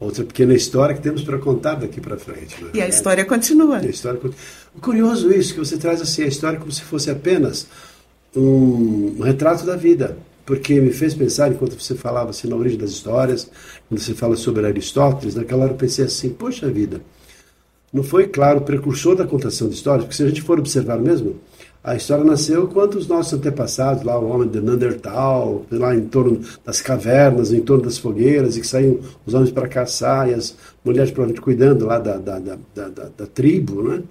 outra 0.00 0.24
pequena 0.24 0.54
história 0.54 0.94
que 0.94 1.00
temos 1.00 1.22
para 1.22 1.38
contar 1.38 1.76
daqui 1.76 2.00
para 2.00 2.16
frente. 2.16 2.56
É 2.74 2.78
e 2.78 2.82
a 2.82 2.88
história 2.88 3.24
continua. 3.24 3.80
E 3.82 3.86
a 3.86 3.90
história 3.90 4.20
Curioso 4.80 5.32
isso, 5.32 5.54
que 5.54 5.60
você 5.60 5.76
traz 5.76 6.02
assim 6.02 6.24
a 6.24 6.26
história 6.26 6.58
como 6.58 6.72
se 6.72 6.82
fosse 6.82 7.10
apenas 7.10 7.68
um, 8.34 9.14
um 9.18 9.22
retrato 9.22 9.64
da 9.64 9.76
vida 9.76 10.16
porque 10.44 10.80
me 10.80 10.92
fez 10.92 11.14
pensar, 11.14 11.50
enquanto 11.50 11.80
você 11.80 11.94
falava 11.94 12.30
assim, 12.30 12.48
na 12.48 12.56
origem 12.56 12.78
das 12.78 12.90
histórias, 12.90 13.50
quando 13.88 14.00
você 14.00 14.14
fala 14.14 14.36
sobre 14.36 14.66
Aristóteles, 14.66 15.34
naquela 15.34 15.64
hora 15.64 15.72
eu 15.72 15.76
pensei 15.76 16.04
assim, 16.04 16.30
poxa 16.30 16.68
vida, 16.68 17.00
não 17.92 18.02
foi, 18.02 18.26
claro, 18.26 18.58
o 18.58 18.62
precursor 18.62 19.14
da 19.14 19.26
contação 19.26 19.68
de 19.68 19.74
histórias, 19.74 20.04
porque 20.04 20.16
se 20.16 20.22
a 20.22 20.28
gente 20.28 20.42
for 20.42 20.58
observar 20.58 20.98
mesmo, 20.98 21.36
a 21.82 21.94
história 21.94 22.24
nasceu 22.24 22.66
quando 22.66 22.94
os 22.94 23.06
nossos 23.06 23.34
antepassados, 23.34 24.02
lá 24.02 24.18
o 24.18 24.26
homem 24.28 24.48
de 24.48 24.60
Neandertal, 24.60 25.66
lá 25.70 25.94
em 25.94 26.06
torno 26.06 26.40
das 26.64 26.80
cavernas, 26.80 27.52
em 27.52 27.60
torno 27.60 27.84
das 27.84 27.98
fogueiras, 27.98 28.56
e 28.56 28.62
que 28.62 28.66
saíam 28.66 28.98
os 29.24 29.34
homens 29.34 29.50
para 29.50 29.68
caçar, 29.68 30.28
e 30.30 30.34
as 30.34 30.56
mulheres 30.84 31.10
provavelmente 31.10 31.42
cuidando 31.42 31.84
lá 31.86 31.98
da, 31.98 32.16
da, 32.16 32.38
da, 32.38 32.56
da, 32.74 33.10
da 33.16 33.26
tribo, 33.26 33.82
né? 33.82 34.02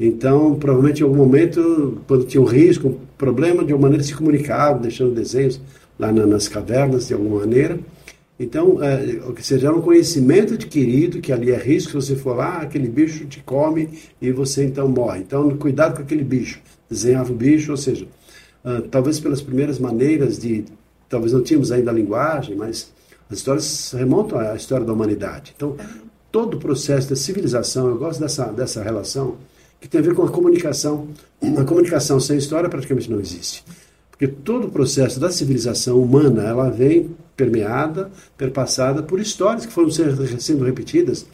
Então, 0.00 0.56
provavelmente 0.56 1.00
em 1.00 1.04
algum 1.04 1.16
momento, 1.16 2.02
quando 2.08 2.24
tinha 2.24 2.40
um 2.40 2.46
risco, 2.46 2.98
problema, 3.22 3.64
de 3.64 3.70
alguma 3.70 3.88
maneira 3.88 4.02
se 4.02 4.14
comunicavam, 4.14 4.82
deixando 4.82 5.14
desenhos 5.14 5.60
lá 5.96 6.10
na, 6.10 6.26
nas 6.26 6.48
cavernas, 6.48 7.06
de 7.06 7.14
alguma 7.14 7.38
maneira. 7.38 7.78
Então, 8.38 8.82
é, 8.82 9.20
ou 9.24 9.36
seja, 9.40 9.68
era 9.68 9.76
um 9.76 9.80
conhecimento 9.80 10.54
adquirido 10.54 11.20
que 11.20 11.32
ali 11.32 11.52
é 11.52 11.56
risco, 11.56 11.90
se 11.90 12.08
você 12.08 12.16
for 12.16 12.36
lá, 12.36 12.62
aquele 12.62 12.88
bicho 12.88 13.24
te 13.26 13.40
come 13.40 13.88
e 14.20 14.32
você 14.32 14.64
então 14.64 14.88
morre. 14.88 15.20
Então, 15.20 15.56
cuidado 15.56 15.94
com 15.94 16.02
aquele 16.02 16.24
bicho. 16.24 16.60
Desenhava 16.90 17.30
o 17.32 17.36
bicho, 17.36 17.70
ou 17.70 17.76
seja, 17.76 18.08
uh, 18.64 18.82
talvez 18.90 19.20
pelas 19.20 19.40
primeiras 19.40 19.78
maneiras 19.78 20.38
de. 20.38 20.64
Talvez 21.08 21.32
não 21.32 21.42
tínhamos 21.42 21.70
ainda 21.70 21.92
a 21.92 21.94
linguagem, 21.94 22.56
mas 22.56 22.92
as 23.30 23.38
histórias 23.38 23.92
remontam 23.92 24.40
à 24.40 24.56
história 24.56 24.84
da 24.84 24.92
humanidade. 24.92 25.52
Então, 25.54 25.76
todo 26.32 26.54
o 26.56 26.58
processo 26.58 27.10
da 27.10 27.14
civilização, 27.14 27.86
eu 27.86 27.98
gosto 27.98 28.18
dessa, 28.18 28.46
dessa 28.46 28.82
relação, 28.82 29.36
que 29.82 29.88
tem 29.88 30.00
a 30.00 30.04
ver 30.04 30.14
com 30.14 30.22
a 30.22 30.30
comunicação. 30.30 31.08
A 31.58 31.64
comunicação 31.64 32.20
sem 32.20 32.38
história 32.38 32.70
praticamente 32.70 33.10
não 33.10 33.18
existe. 33.18 33.64
Porque 34.12 34.28
todo 34.28 34.68
o 34.68 34.70
processo 34.70 35.18
da 35.18 35.28
civilização 35.28 36.00
humana, 36.00 36.44
ela 36.44 36.70
vem 36.70 37.10
permeada, 37.36 38.08
perpassada 38.38 39.02
por 39.02 39.18
histórias 39.18 39.66
que 39.66 39.72
foram 39.72 39.90
sendo 39.90 40.64
repetidas 40.64 41.26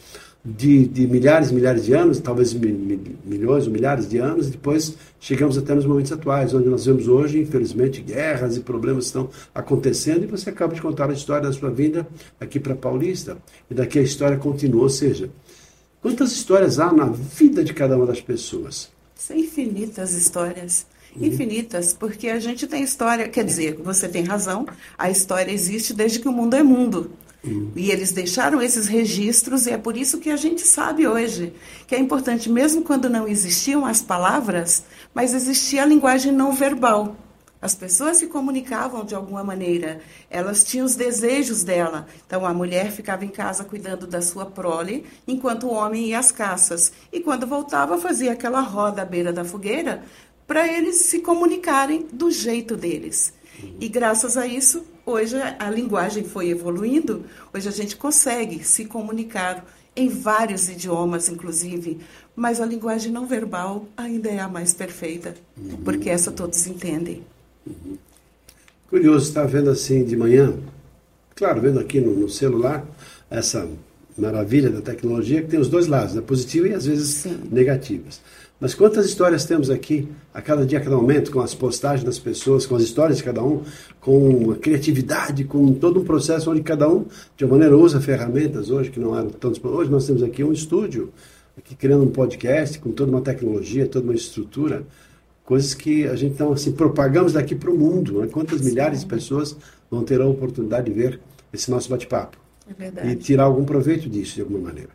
de, 0.43 0.87
de 0.87 1.05
milhares 1.05 1.51
e 1.51 1.53
milhares 1.53 1.85
de 1.85 1.93
anos, 1.93 2.19
talvez 2.19 2.51
milhões 2.53 3.67
ou 3.67 3.71
milhares 3.71 4.09
de 4.09 4.17
anos, 4.17 4.47
e 4.47 4.51
depois 4.51 4.95
chegamos 5.19 5.55
até 5.55 5.75
nos 5.75 5.85
momentos 5.85 6.11
atuais, 6.11 6.51
onde 6.51 6.67
nós 6.67 6.85
vemos 6.85 7.07
hoje, 7.07 7.39
infelizmente, 7.39 8.01
guerras 8.01 8.57
e 8.57 8.61
problemas 8.61 9.05
estão 9.05 9.29
acontecendo, 9.53 10.23
e 10.23 10.27
você 10.27 10.49
acaba 10.49 10.73
de 10.73 10.81
contar 10.81 11.09
a 11.09 11.13
história 11.13 11.47
da 11.47 11.53
sua 11.53 11.69
vida 11.69 12.07
aqui 12.39 12.59
para 12.59 12.73
Paulista, 12.73 13.37
e 13.69 13.75
daqui 13.75 13.99
a 13.99 14.01
história 14.01 14.37
continua, 14.37 14.83
ou 14.83 14.89
seja, 14.89 15.29
Quantas 16.01 16.31
histórias 16.31 16.79
há 16.79 16.93
na 16.93 17.05
vida 17.05 17.63
de 17.63 17.73
cada 17.73 17.97
uma 17.97 18.05
das 18.05 18.21
pessoas? 18.21 18.89
São 19.15 19.35
infinitas 19.35 20.13
histórias. 20.13 20.85
Uhum. 21.15 21.25
Infinitas, 21.25 21.93
porque 21.93 22.29
a 22.29 22.39
gente 22.39 22.67
tem 22.67 22.83
história, 22.83 23.27
quer 23.27 23.43
dizer, 23.43 23.75
você 23.83 24.07
tem 24.07 24.23
razão, 24.23 24.65
a 24.97 25.09
história 25.09 25.51
existe 25.51 25.93
desde 25.93 26.19
que 26.19 26.27
o 26.27 26.31
mundo 26.31 26.55
é 26.55 26.63
mundo. 26.63 27.11
Uhum. 27.43 27.71
E 27.75 27.91
eles 27.91 28.11
deixaram 28.11 28.61
esses 28.61 28.87
registros, 28.87 29.65
e 29.65 29.71
é 29.71 29.77
por 29.77 29.97
isso 29.97 30.19
que 30.19 30.29
a 30.29 30.37
gente 30.37 30.61
sabe 30.61 31.07
hoje 31.07 31.51
que 31.87 31.95
é 31.95 31.99
importante, 31.99 32.49
mesmo 32.49 32.83
quando 32.83 33.09
não 33.09 33.27
existiam 33.27 33.85
as 33.85 34.01
palavras, 34.01 34.83
mas 35.13 35.33
existia 35.33 35.83
a 35.83 35.85
linguagem 35.85 36.31
não 36.31 36.53
verbal. 36.53 37.15
As 37.61 37.75
pessoas 37.75 38.17
se 38.17 38.27
comunicavam 38.27 39.03
de 39.03 39.13
alguma 39.13 39.43
maneira, 39.43 39.99
elas 40.29 40.63
tinham 40.63 40.85
os 40.85 40.95
desejos 40.95 41.61
dela. 41.63 42.07
Então 42.25 42.45
a 42.45 42.53
mulher 42.53 42.89
ficava 42.91 43.25
em 43.25 43.29
casa 43.29 43.65
cuidando 43.65 44.07
da 44.07 44.21
sua 44.21 44.45
prole, 44.45 45.05
enquanto 45.27 45.67
o 45.67 45.73
homem 45.73 46.07
ia 46.07 46.19
às 46.19 46.31
caças. 46.31 46.93
E 47.11 47.19
quando 47.19 47.45
voltava, 47.45 47.97
fazia 47.97 48.31
aquela 48.31 48.61
roda 48.61 49.01
à 49.01 49.05
beira 49.05 49.33
da 49.33 49.43
fogueira 49.43 50.03
para 50.47 50.67
eles 50.67 50.95
se 51.01 51.19
comunicarem 51.19 52.07
do 52.11 52.31
jeito 52.31 52.77
deles. 52.77 53.33
E 53.79 53.89
graças 53.89 54.37
a 54.37 54.47
isso, 54.47 54.85
hoje 55.05 55.35
a 55.59 55.69
linguagem 55.69 56.23
foi 56.23 56.49
evoluindo, 56.49 57.25
hoje 57.53 57.67
a 57.67 57.71
gente 57.71 57.97
consegue 57.97 58.63
se 58.63 58.85
comunicar 58.85 59.65
em 59.95 60.07
vários 60.07 60.69
idiomas, 60.69 61.27
inclusive, 61.27 61.99
mas 62.35 62.61
a 62.61 62.65
linguagem 62.65 63.11
não 63.11 63.27
verbal 63.27 63.85
ainda 63.97 64.29
é 64.29 64.39
a 64.39 64.47
mais 64.47 64.73
perfeita, 64.73 65.35
porque 65.83 66.09
essa 66.09 66.31
todos 66.31 66.65
entendem. 66.67 67.21
Uhum. 67.69 67.97
Curioso 68.89 69.27
estar 69.27 69.45
vendo 69.45 69.69
assim 69.69 70.03
de 70.03 70.17
manhã, 70.17 70.55
claro, 71.35 71.61
vendo 71.61 71.79
aqui 71.79 72.01
no, 72.01 72.13
no 72.13 72.29
celular, 72.29 72.85
essa 73.29 73.67
maravilha 74.17 74.69
da 74.69 74.81
tecnologia 74.81 75.41
que 75.41 75.47
tem 75.47 75.59
os 75.59 75.69
dois 75.69 75.87
lados, 75.87 76.15
né? 76.15 76.21
positiva 76.21 76.67
e 76.67 76.73
às 76.73 76.85
vezes 76.85 77.07
Sim. 77.09 77.39
negativas. 77.51 78.19
Mas 78.59 78.73
quantas 78.73 79.05
histórias 79.05 79.45
temos 79.45 79.69
aqui, 79.69 80.05
a 80.33 80.41
cada 80.41 80.65
dia, 80.65 80.79
a 80.79 80.81
cada 80.81 80.97
momento, 80.97 81.31
com 81.31 81.39
as 81.39 81.55
postagens 81.55 82.03
das 82.03 82.19
pessoas, 82.19 82.65
com 82.65 82.75
as 82.75 82.83
histórias 82.83 83.19
de 83.19 83.23
cada 83.23 83.41
um, 83.41 83.63
com 84.01 84.51
a 84.51 84.55
criatividade, 84.55 85.45
com 85.45 85.71
todo 85.71 86.01
um 86.01 86.03
processo 86.03 86.51
onde 86.51 86.61
cada 86.61 86.89
um, 86.89 87.05
de 87.37 87.45
uma 87.45 87.51
maneira, 87.51 87.77
usa 87.77 88.01
ferramentas 88.01 88.69
hoje 88.69 88.89
que 88.89 88.99
não 88.99 89.17
eram 89.17 89.29
tantos. 89.29 89.63
Hoje 89.63 89.89
nós 89.89 90.05
temos 90.05 90.21
aqui 90.21 90.43
um 90.43 90.51
estúdio, 90.51 91.09
aqui 91.57 91.73
criando 91.73 92.03
um 92.03 92.09
podcast 92.09 92.79
com 92.79 92.91
toda 92.91 93.09
uma 93.09 93.21
tecnologia, 93.21 93.87
toda 93.87 94.03
uma 94.03 94.15
estrutura, 94.15 94.83
coisas 95.49 95.73
que 95.73 96.07
a 96.07 96.15
gente 96.15 96.33
então 96.33 96.53
assim 96.53 96.71
propagamos 96.71 97.33
daqui 97.33 97.55
para 97.55 97.71
o 97.71 97.75
mundo. 97.75 98.21
Né? 98.21 98.27
Quantas 98.27 98.61
milhares 98.61 98.99
de 98.99 99.07
pessoas 99.07 99.57
vão 99.89 100.03
ter 100.03 100.21
a 100.21 100.27
oportunidade 100.27 100.85
de 100.85 100.93
ver 100.93 101.19
esse 101.51 101.71
nosso 101.71 101.89
bate-papo? 101.89 102.37
É 102.79 103.07
e 103.07 103.15
tirar 103.15 103.45
algum 103.45 103.65
proveito 103.65 104.07
disso 104.07 104.35
de 104.35 104.41
alguma 104.41 104.59
maneira. 104.59 104.91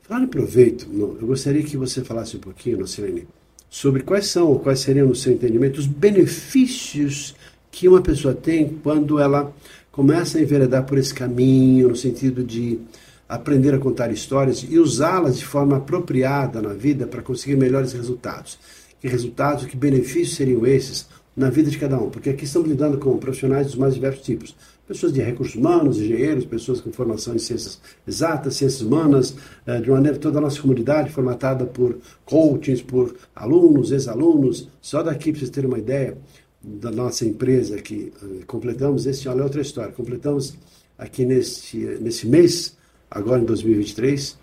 Falar 0.00 0.22
em 0.22 0.28
proveito, 0.28 0.88
eu 0.90 1.26
gostaria 1.26 1.62
que 1.62 1.76
você 1.76 2.02
falasse 2.02 2.38
um 2.38 2.40
pouquinho, 2.40 2.78
Nocilene, 2.78 3.28
sobre 3.68 4.02
quais 4.02 4.28
são, 4.28 4.46
ou 4.48 4.58
quais 4.58 4.80
seriam, 4.80 5.08
no 5.08 5.14
seu 5.14 5.34
entendimento, 5.34 5.78
os 5.78 5.86
benefícios 5.86 7.34
que 7.70 7.86
uma 7.86 8.00
pessoa 8.00 8.32
tem 8.32 8.78
quando 8.82 9.18
ela 9.18 9.52
começa 9.92 10.38
a 10.38 10.40
enveredar 10.40 10.86
por 10.86 10.96
esse 10.96 11.12
caminho, 11.12 11.90
no 11.90 11.96
sentido 11.96 12.42
de 12.42 12.80
aprender 13.28 13.74
a 13.74 13.78
contar 13.78 14.10
histórias 14.10 14.64
e 14.66 14.78
usá-las 14.78 15.36
de 15.36 15.44
forma 15.44 15.76
apropriada 15.76 16.62
na 16.62 16.72
vida 16.72 17.06
para 17.06 17.20
conseguir 17.20 17.56
melhores 17.56 17.92
resultados. 17.92 18.58
Que 19.06 19.12
resultados, 19.12 19.66
que 19.66 19.76
benefícios 19.76 20.34
seriam 20.34 20.66
esses 20.66 21.06
na 21.36 21.48
vida 21.48 21.70
de 21.70 21.78
cada 21.78 21.96
um? 21.96 22.10
Porque 22.10 22.28
aqui 22.28 22.44
estamos 22.44 22.68
lidando 22.68 22.98
com 22.98 23.16
profissionais 23.18 23.68
dos 23.68 23.76
mais 23.76 23.94
diversos 23.94 24.24
tipos 24.24 24.56
pessoas 24.84 25.12
de 25.12 25.20
recursos 25.20 25.54
humanos, 25.54 26.00
engenheiros, 26.00 26.44
pessoas 26.44 26.80
com 26.80 26.90
formação 26.90 27.36
em 27.36 27.38
ciências 27.38 27.80
exatas, 28.06 28.56
ciências 28.56 28.82
humanas, 28.82 29.36
eh, 29.64 29.80
de 29.80 29.88
maneira 29.90 30.18
toda 30.18 30.38
a 30.38 30.40
nossa 30.40 30.60
comunidade 30.60 31.10
formatada 31.10 31.64
por 31.66 31.98
coaches, 32.24 32.82
por 32.82 33.14
alunos, 33.34 33.92
ex-alunos. 33.92 34.68
Só 34.80 35.04
daqui, 35.04 35.30
para 35.30 35.38
vocês 35.38 35.50
terem 35.50 35.70
uma 35.70 35.78
ideia, 35.78 36.18
da 36.60 36.90
nossa 36.90 37.24
empresa 37.24 37.76
que 37.76 38.12
eh, 38.20 38.44
completamos, 38.44 39.06
esse 39.06 39.28
olha 39.28 39.40
é 39.40 39.44
outra 39.44 39.60
história, 39.60 39.92
completamos 39.92 40.56
aqui 40.98 41.24
neste, 41.24 41.78
nesse 42.00 42.26
mês, 42.26 42.76
agora 43.08 43.40
em 43.40 43.44
2023, 43.44 44.36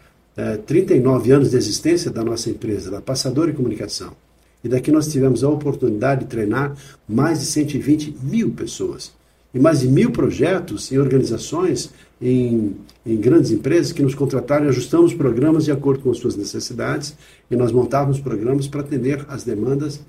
39 0.65 1.32
anos 1.32 1.51
de 1.51 1.58
existência 1.58 2.10
da 2.10 2.24
nossa 2.24 2.50
empresa, 2.50 2.89
da 2.89 3.01
Passador 3.01 3.50
e 3.50 3.53
Comunicação. 3.53 4.23
E 4.63 4.70
daqui 4.70 4.91
nós 4.91 5.12
tivemos 5.12 5.43
a 5.43 5.50
oportunidade 5.50 6.22
de 6.22 6.27
treinar 6.27 6.75
mais 7.08 7.39
de 7.39 7.46
120 7.46 8.17
mil 8.24 8.51
pessoas 8.51 9.12
e 9.53 9.60
mais 9.60 9.82
de 9.82 9.88
mil 9.88 10.10
projetos 10.12 10.91
em 10.91 10.98
organizações, 10.98 11.91
em, 12.22 12.75
em, 13.05 13.17
grandes 13.17 13.51
empresas 13.51 13.91
que 13.91 14.01
nos 14.01 14.15
contrataram 14.15 14.65
e 14.65 14.70
ajustamos 14.70 15.13
programas 15.13 15.65
de 15.65 15.72
acordo 15.72 16.01
com 16.01 16.10
as 16.10 16.17
suas 16.17 16.36
necessidades 16.36 17.15
e 17.51 17.55
nós 17.55 17.72
montávamos 17.72 18.20
programas 18.20 18.67
para 18.67 18.82
atender 18.82 19.24
as 19.27 19.43
demandas 19.43 20.00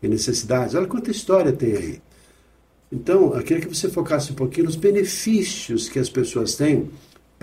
e 0.00 0.06
necessidades. 0.06 0.74
Olha 0.74 0.86
quanta 0.86 1.10
história 1.10 1.52
tem 1.52 1.74
aí. 1.74 2.00
Então, 2.92 3.34
eu 3.34 3.42
queria 3.42 3.66
que 3.66 3.74
você 3.74 3.88
focasse 3.88 4.32
um 4.32 4.34
pouquinho 4.34 4.66
nos 4.66 4.76
benefícios 4.76 5.88
que 5.88 5.98
as 5.98 6.10
pessoas 6.10 6.54
têm 6.54 6.90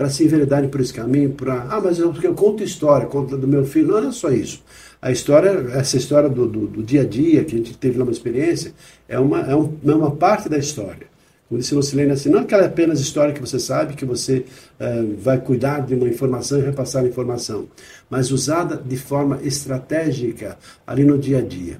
para 0.00 0.08
se 0.08 0.24
enveredarem 0.24 0.70
por 0.70 0.80
esse 0.80 0.94
caminho, 0.94 1.28
para... 1.28 1.66
Ah, 1.68 1.78
mas 1.78 1.98
eu, 1.98 2.10
eu 2.22 2.32
conto 2.32 2.64
história, 2.64 3.06
conto 3.06 3.36
do 3.36 3.46
meu 3.46 3.66
filho. 3.66 3.88
Não 3.88 3.98
é 3.98 4.10
só 4.10 4.30
isso. 4.30 4.62
A 5.02 5.12
história, 5.12 5.50
essa 5.74 5.98
história 5.98 6.26
do, 6.26 6.46
do, 6.46 6.66
do 6.66 6.82
dia 6.82 7.02
a 7.02 7.04
dia, 7.04 7.44
que 7.44 7.54
a 7.54 7.58
gente 7.58 7.76
teve 7.76 7.98
lá 7.98 8.04
uma 8.04 8.10
experiência, 8.10 8.72
é 9.06 9.18
uma, 9.18 9.40
é, 9.40 9.54
um, 9.54 9.76
é 9.84 9.92
uma 9.92 10.12
parte 10.12 10.48
da 10.48 10.56
história. 10.56 11.06
Como 11.46 11.60
disse 11.60 11.74
Lucilene, 11.74 12.12
assim, 12.12 12.30
não 12.30 12.38
é 12.38 12.42
aquela 12.44 12.64
apenas 12.64 12.98
história 12.98 13.34
que 13.34 13.42
você 13.42 13.58
sabe, 13.58 13.92
que 13.92 14.06
você 14.06 14.46
uh, 14.80 15.16
vai 15.18 15.38
cuidar 15.38 15.80
de 15.80 15.94
uma 15.94 16.08
informação 16.08 16.58
e 16.58 16.62
repassar 16.62 17.04
a 17.04 17.06
informação, 17.06 17.68
mas 18.08 18.30
usada 18.30 18.78
de 18.78 18.96
forma 18.96 19.38
estratégica 19.42 20.56
ali 20.86 21.04
no 21.04 21.18
dia 21.18 21.40
a 21.40 21.42
dia. 21.42 21.76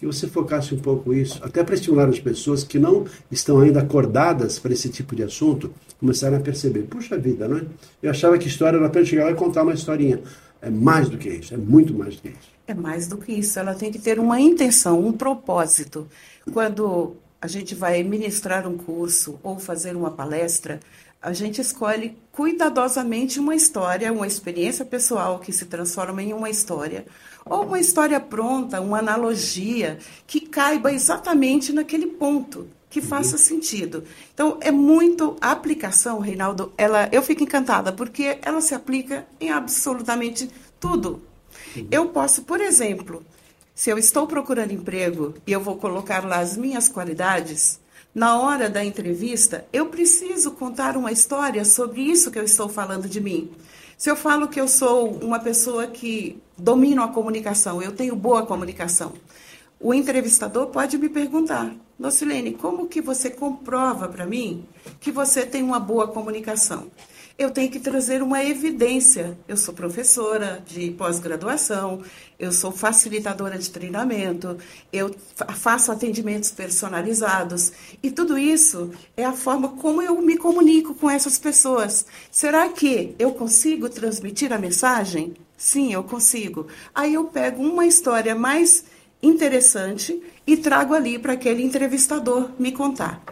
Que 0.00 0.06
você 0.06 0.26
focasse 0.26 0.74
um 0.74 0.78
pouco 0.78 1.12
isso, 1.12 1.38
até 1.44 1.62
para 1.62 1.74
estimular 1.74 2.08
as 2.08 2.18
pessoas 2.18 2.64
que 2.64 2.78
não 2.78 3.04
estão 3.30 3.60
ainda 3.60 3.80
acordadas 3.80 4.58
para 4.58 4.72
esse 4.72 4.88
tipo 4.88 5.14
de 5.14 5.22
assunto, 5.22 5.70
começarem 5.98 6.38
a 6.38 6.40
perceber, 6.40 6.84
puxa 6.84 7.18
vida, 7.18 7.46
não 7.46 7.58
é? 7.58 7.66
Eu 8.02 8.10
achava 8.10 8.38
que 8.38 8.48
história 8.48 8.78
era 8.78 8.86
apenas 8.86 9.08
chegar 9.08 9.26
lá 9.26 9.32
e 9.32 9.34
contar 9.34 9.62
uma 9.62 9.74
historinha. 9.74 10.22
É 10.62 10.70
mais 10.70 11.10
do 11.10 11.18
que 11.18 11.28
isso, 11.28 11.52
é 11.52 11.58
muito 11.58 11.92
mais 11.92 12.16
do 12.16 12.22
que 12.22 12.28
isso. 12.28 12.48
É 12.66 12.72
mais 12.72 13.08
do 13.08 13.18
que 13.18 13.30
isso, 13.30 13.58
ela 13.58 13.74
tem 13.74 13.92
que 13.92 13.98
ter 13.98 14.18
uma 14.18 14.40
intenção, 14.40 15.06
um 15.06 15.12
propósito. 15.12 16.08
Quando 16.50 17.16
a 17.38 17.46
gente 17.46 17.74
vai 17.74 18.02
ministrar 18.02 18.66
um 18.66 18.78
curso 18.78 19.38
ou 19.42 19.58
fazer 19.58 19.94
uma 19.94 20.12
palestra, 20.12 20.80
a 21.22 21.32
gente 21.34 21.60
escolhe 21.60 22.16
cuidadosamente 22.32 23.38
uma 23.38 23.54
história, 23.54 24.12
uma 24.12 24.26
experiência 24.26 24.84
pessoal 24.84 25.38
que 25.38 25.52
se 25.52 25.66
transforma 25.66 26.22
em 26.22 26.32
uma 26.32 26.48
história, 26.48 27.04
ou 27.44 27.66
uma 27.66 27.78
história 27.78 28.18
pronta, 28.18 28.80
uma 28.80 28.98
analogia 28.98 29.98
que 30.26 30.40
caiba 30.40 30.92
exatamente 30.92 31.72
naquele 31.72 32.06
ponto, 32.06 32.68
que 32.88 33.02
faça 33.02 33.36
sentido. 33.36 34.04
Então, 34.32 34.58
é 34.62 34.70
muito 34.70 35.36
a 35.40 35.50
aplicação, 35.50 36.20
Reinaldo, 36.20 36.72
ela, 36.76 37.08
eu 37.12 37.22
fico 37.22 37.42
encantada 37.42 37.92
porque 37.92 38.38
ela 38.40 38.60
se 38.62 38.74
aplica 38.74 39.26
em 39.38 39.50
absolutamente 39.50 40.50
tudo. 40.78 41.22
Eu 41.90 42.08
posso, 42.08 42.42
por 42.42 42.60
exemplo, 42.60 43.24
se 43.74 43.90
eu 43.90 43.98
estou 43.98 44.26
procurando 44.26 44.72
emprego 44.72 45.34
e 45.46 45.52
eu 45.52 45.60
vou 45.60 45.76
colocar 45.76 46.24
lá 46.26 46.38
as 46.38 46.56
minhas 46.56 46.88
qualidades, 46.88 47.78
na 48.14 48.40
hora 48.40 48.68
da 48.68 48.84
entrevista, 48.84 49.64
eu 49.72 49.86
preciso 49.86 50.50
contar 50.52 50.96
uma 50.96 51.12
história 51.12 51.64
sobre 51.64 52.00
isso 52.00 52.30
que 52.30 52.38
eu 52.38 52.44
estou 52.44 52.68
falando 52.68 53.08
de 53.08 53.20
mim. 53.20 53.50
Se 53.96 54.10
eu 54.10 54.16
falo 54.16 54.48
que 54.48 54.60
eu 54.60 54.66
sou 54.66 55.10
uma 55.10 55.38
pessoa 55.38 55.86
que 55.86 56.40
domino 56.56 57.02
a 57.02 57.08
comunicação, 57.08 57.80
eu 57.80 57.92
tenho 57.92 58.16
boa 58.16 58.44
comunicação, 58.44 59.12
o 59.78 59.94
entrevistador 59.94 60.66
pode 60.66 60.98
me 60.98 61.08
perguntar, 61.08 61.72
Nocilene, 61.98 62.52
como 62.52 62.88
que 62.88 63.00
você 63.00 63.30
comprova 63.30 64.08
para 64.08 64.26
mim 64.26 64.66
que 65.00 65.12
você 65.12 65.46
tem 65.46 65.62
uma 65.62 65.78
boa 65.78 66.08
comunicação? 66.08 66.90
Eu 67.40 67.50
tenho 67.50 67.70
que 67.70 67.80
trazer 67.80 68.22
uma 68.22 68.44
evidência. 68.44 69.34
Eu 69.48 69.56
sou 69.56 69.72
professora 69.72 70.62
de 70.66 70.90
pós-graduação, 70.90 72.02
eu 72.38 72.52
sou 72.52 72.70
facilitadora 72.70 73.56
de 73.56 73.70
treinamento, 73.70 74.58
eu 74.92 75.16
faço 75.54 75.90
atendimentos 75.90 76.50
personalizados. 76.50 77.72
E 78.02 78.10
tudo 78.10 78.36
isso 78.36 78.90
é 79.16 79.24
a 79.24 79.32
forma 79.32 79.70
como 79.70 80.02
eu 80.02 80.20
me 80.20 80.36
comunico 80.36 80.94
com 80.94 81.08
essas 81.08 81.38
pessoas. 81.38 82.04
Será 82.30 82.68
que 82.68 83.14
eu 83.18 83.32
consigo 83.32 83.88
transmitir 83.88 84.52
a 84.52 84.58
mensagem? 84.58 85.32
Sim, 85.56 85.94
eu 85.94 86.04
consigo. 86.04 86.66
Aí 86.94 87.14
eu 87.14 87.24
pego 87.24 87.62
uma 87.62 87.86
história 87.86 88.34
mais 88.34 88.84
interessante 89.22 90.22
e 90.46 90.58
trago 90.58 90.92
ali 90.92 91.18
para 91.18 91.32
aquele 91.32 91.62
entrevistador 91.62 92.50
me 92.58 92.70
contar. 92.70 93.22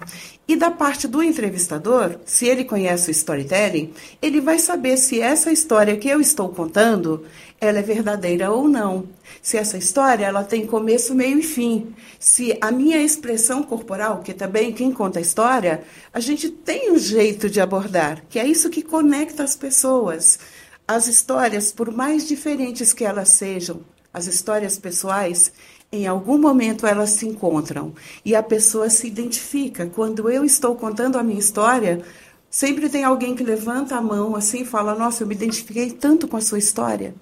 E 0.49 0.57
da 0.57 0.71
parte 0.71 1.07
do 1.07 1.23
entrevistador, 1.23 2.21
se 2.25 2.47
ele 2.47 2.65
conhece 2.65 3.11
o 3.11 3.13
storytelling, 3.13 3.93
ele 4.23 4.41
vai 4.41 4.59
saber 4.59 4.97
se 4.97 5.21
essa 5.21 5.53
história 5.53 5.95
que 5.99 6.09
eu 6.09 6.23
estou 6.23 6.49
contando, 6.49 7.27
ela 7.61 7.81
é 7.81 7.83
verdadeira 7.83 8.51
ou 8.51 8.67
não. 8.67 9.07
Se 9.43 9.59
essa 9.59 9.77
história 9.77 10.25
ela 10.25 10.43
tem 10.43 10.67
começo, 10.67 11.15
meio 11.15 11.39
e 11.39 11.43
fim. 11.43 11.95
Se 12.19 12.57
a 12.63 12.71
minha 12.71 12.97
expressão 13.03 13.63
corporal, 13.63 14.23
que 14.23 14.33
também 14.33 14.73
quem 14.73 14.91
conta 14.91 15.19
a 15.19 15.23
história, 15.23 15.85
a 16.15 16.19
gente 16.19 16.49
tem 16.49 16.93
um 16.93 16.99
jeito 16.99 17.51
de 17.51 17.61
abordar, 17.61 18.25
que 18.31 18.39
é 18.39 18.47
isso 18.47 18.71
que 18.71 18.81
conecta 18.81 19.45
as 19.45 19.55
pessoas. 19.55 20.39
As 20.87 21.07
histórias, 21.07 21.71
por 21.71 21.93
mais 21.93 22.27
diferentes 22.27 22.95
que 22.95 23.05
elas 23.05 23.29
sejam, 23.29 23.83
as 24.15 24.27
histórias 24.27 24.79
pessoais, 24.79 25.53
em 25.91 26.07
algum 26.07 26.39
momento 26.39 26.87
elas 26.87 27.11
se 27.11 27.27
encontram 27.27 27.95
e 28.25 28.35
a 28.35 28.43
pessoa 28.43 28.91
se 28.91 29.07
identifica. 29.07 29.87
Quando 29.87 30.31
eu 30.31 30.45
estou 30.45 30.77
contando 30.77 31.17
a 31.17 31.23
minha 31.23 31.39
história, 31.39 32.03
sempre 32.51 32.89
tem 32.89 33.05
alguém 33.05 33.35
que 33.35 33.43
levanta 33.43 33.97
a 33.97 34.03
mão 34.03 34.37
assim 34.37 34.63
e 34.63 34.67
fala: 34.67 34.95
Nossa, 34.95 35.23
eu 35.23 35.27
me 35.27 35.35
identifiquei 35.35 35.91
tanto 35.91 36.29
com 36.29 36.37
a 36.37 36.41
sua 36.41 36.59
história. 36.59 37.15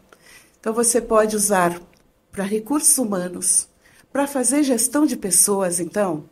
Então 0.60 0.72
você 0.72 1.00
pode 1.00 1.36
usar 1.36 1.80
para 2.32 2.44
recursos 2.44 2.98
humanos, 2.98 3.68
para 4.12 4.26
fazer 4.26 4.62
gestão 4.62 5.06
de 5.06 5.16
pessoas, 5.16 5.78
então, 5.78 6.24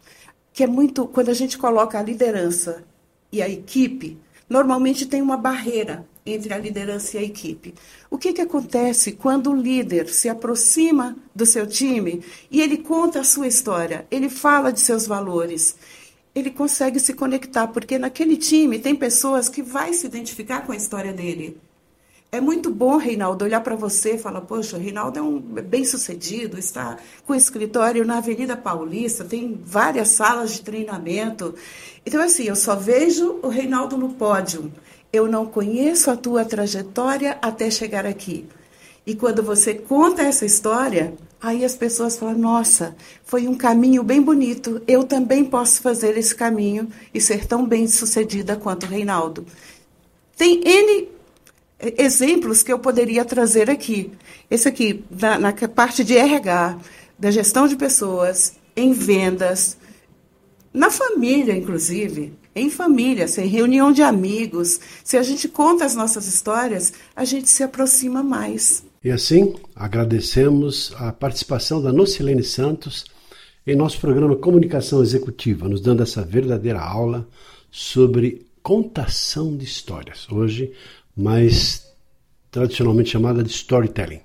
que 0.53 0.65
é 0.65 0.67
muito. 0.67 1.07
Quando 1.07 1.29
a 1.29 1.35
gente 1.35 1.57
coloca 1.57 1.99
a 1.99 2.03
liderança 2.03 2.85
e 3.31 3.41
a 3.41 3.49
equipe, 3.49 4.19
normalmente 4.49 5.07
tem 5.07 5.23
uma 5.23 5.37
barreira 5.37 6.05
entre 6.27 6.55
a 6.55 6.59
liderança 6.59 7.17
e 7.17 7.21
a 7.21 7.23
equipe. 7.23 7.75
O 8.11 8.17
que, 8.17 8.33
que 8.33 8.41
acontece 8.41 9.13
quando 9.13 9.51
o 9.51 9.57
líder 9.57 10.09
se 10.09 10.29
aproxima 10.29 11.17
do 11.35 11.45
seu 11.45 11.67
time 11.67 12.23
e 12.51 12.61
ele 12.61 12.79
conta 12.79 13.21
a 13.21 13.25
sua 13.25 13.47
história, 13.47 14.07
ele 14.11 14.29
fala 14.29 14.73
de 14.73 14.81
seus 14.81 15.07
valores? 15.07 15.77
ele 16.35 16.51
consegue 16.51 16.99
se 16.99 17.15
conectar, 17.15 17.69
porque 17.69 17.99
naquele 17.99 18.37
time 18.37 18.79
tem 18.79 18.95
pessoas 18.95 19.49
que 19.49 19.63
vai 19.63 19.93
se 19.93 20.07
identificar 20.07 20.67
com 20.67 20.73
a 20.73 20.77
história 20.77 21.13
dele. 21.13 21.57
É 22.33 22.41
muito 22.41 22.69
bom, 22.69 22.97
Reinaldo, 22.97 23.45
olhar 23.45 23.61
para 23.61 23.77
você 23.77 24.17
e 24.17 24.19
falar, 24.19 24.41
poxa, 24.41 24.77
o 24.77 24.81
Reinaldo 24.81 25.21
é 25.21 25.23
um 25.23 25.39
bem-sucedido, 25.39 26.59
está 26.59 26.99
com 27.25 27.33
escritório 27.33 28.05
na 28.05 28.19
Avenida 28.19 28.57
Paulista, 28.57 29.25
tem 29.25 29.61
várias 29.65 30.09
salas 30.09 30.55
de 30.55 30.63
treinamento. 30.63 31.55
Então, 32.05 32.21
assim, 32.21 32.43
eu 32.43 32.57
só 32.57 32.75
vejo 32.75 33.39
o 33.41 33.49
Reinaldo 33.49 33.97
no 33.97 34.15
pódio. 34.15 34.73
Eu 35.15 35.29
não 35.29 35.47
conheço 35.47 36.11
a 36.11 36.17
tua 36.17 36.45
trajetória 36.45 37.39
até 37.41 37.71
chegar 37.71 38.05
aqui. 38.05 38.49
E 39.07 39.15
quando 39.15 39.45
você 39.45 39.73
conta 39.73 40.23
essa 40.23 40.45
história, 40.45 41.15
aí 41.41 41.65
as 41.65 41.77
pessoas 41.77 42.19
falam: 42.19 42.37
nossa, 42.37 42.97
foi 43.25 43.47
um 43.47 43.55
caminho 43.55 44.03
bem 44.03 44.21
bonito, 44.21 44.83
eu 44.89 45.05
também 45.05 45.45
posso 45.45 45.81
fazer 45.81 46.19
esse 46.19 46.35
caminho 46.35 46.89
e 47.15 47.21
ser 47.21 47.47
tão 47.47 47.65
bem 47.65 47.87
sucedida 47.87 48.57
quanto 48.57 48.87
o 48.87 48.89
Reinaldo. 48.89 49.47
Tem 50.37 50.61
N 50.67 51.09
exemplos 51.97 52.65
que 52.65 52.73
eu 52.73 52.81
poderia 52.81 53.25
trazer 53.25 53.71
aqui. 53.71 54.11
Esse 54.51 54.67
aqui, 54.67 55.05
na, 55.09 55.39
na 55.39 55.53
parte 55.53 56.03
de 56.03 56.17
RH, 56.17 56.77
da 57.17 57.31
gestão 57.31 57.69
de 57.69 57.77
pessoas, 57.77 58.55
em 58.75 58.93
vendas, 58.93 59.77
na 60.73 60.91
família, 60.91 61.57
inclusive, 61.57 62.33
em 62.55 62.71
família, 62.71 63.27
em 63.39 63.47
reunião 63.47 63.93
de 63.93 64.03
amigos. 64.03 64.81
Se 65.03 65.17
a 65.17 65.23
gente 65.23 65.49
conta 65.49 65.85
as 65.85 65.95
nossas 65.95 66.27
histórias, 66.27 66.93
a 67.15 67.25
gente 67.25 67.49
se 67.51 67.63
aproxima 67.63 68.23
mais. 68.23 68.85
E 69.03 69.11
assim, 69.11 69.55
agradecemos 69.75 70.93
a 70.97 71.13
participação 71.13 71.83
da 71.83 71.93
Nocilene 71.93 72.45
Santos 72.45 73.05
em 73.67 73.75
nosso 73.75 73.99
programa 74.01 74.37
Comunicação 74.37 75.03
Executiva, 75.03 75.69
nos 75.69 75.81
dando 75.81 76.03
essa 76.03 76.23
verdadeira 76.23 76.81
aula 76.81 77.27
sobre 77.71 78.47
contação 78.63 79.57
de 79.57 79.65
histórias. 79.65 80.27
Hoje, 80.31 80.73
mais 81.17 81.87
tradicionalmente 82.51 83.11
chamada 83.11 83.43
de 83.43 83.51
storytelling. 83.51 84.21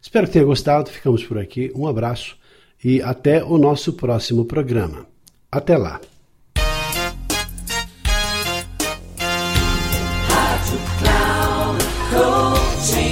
Espero 0.00 0.26
que 0.26 0.32
tenha 0.32 0.44
gostado. 0.44 0.90
Ficamos 0.90 1.22
por 1.24 1.38
aqui. 1.38 1.70
Um 1.74 1.86
abraço 1.86 2.36
e 2.82 3.02
até 3.02 3.44
o 3.44 3.58
nosso 3.58 3.92
próximo 3.92 4.44
programa. 4.44 5.06
Até 5.50 5.76
lá. 5.76 6.00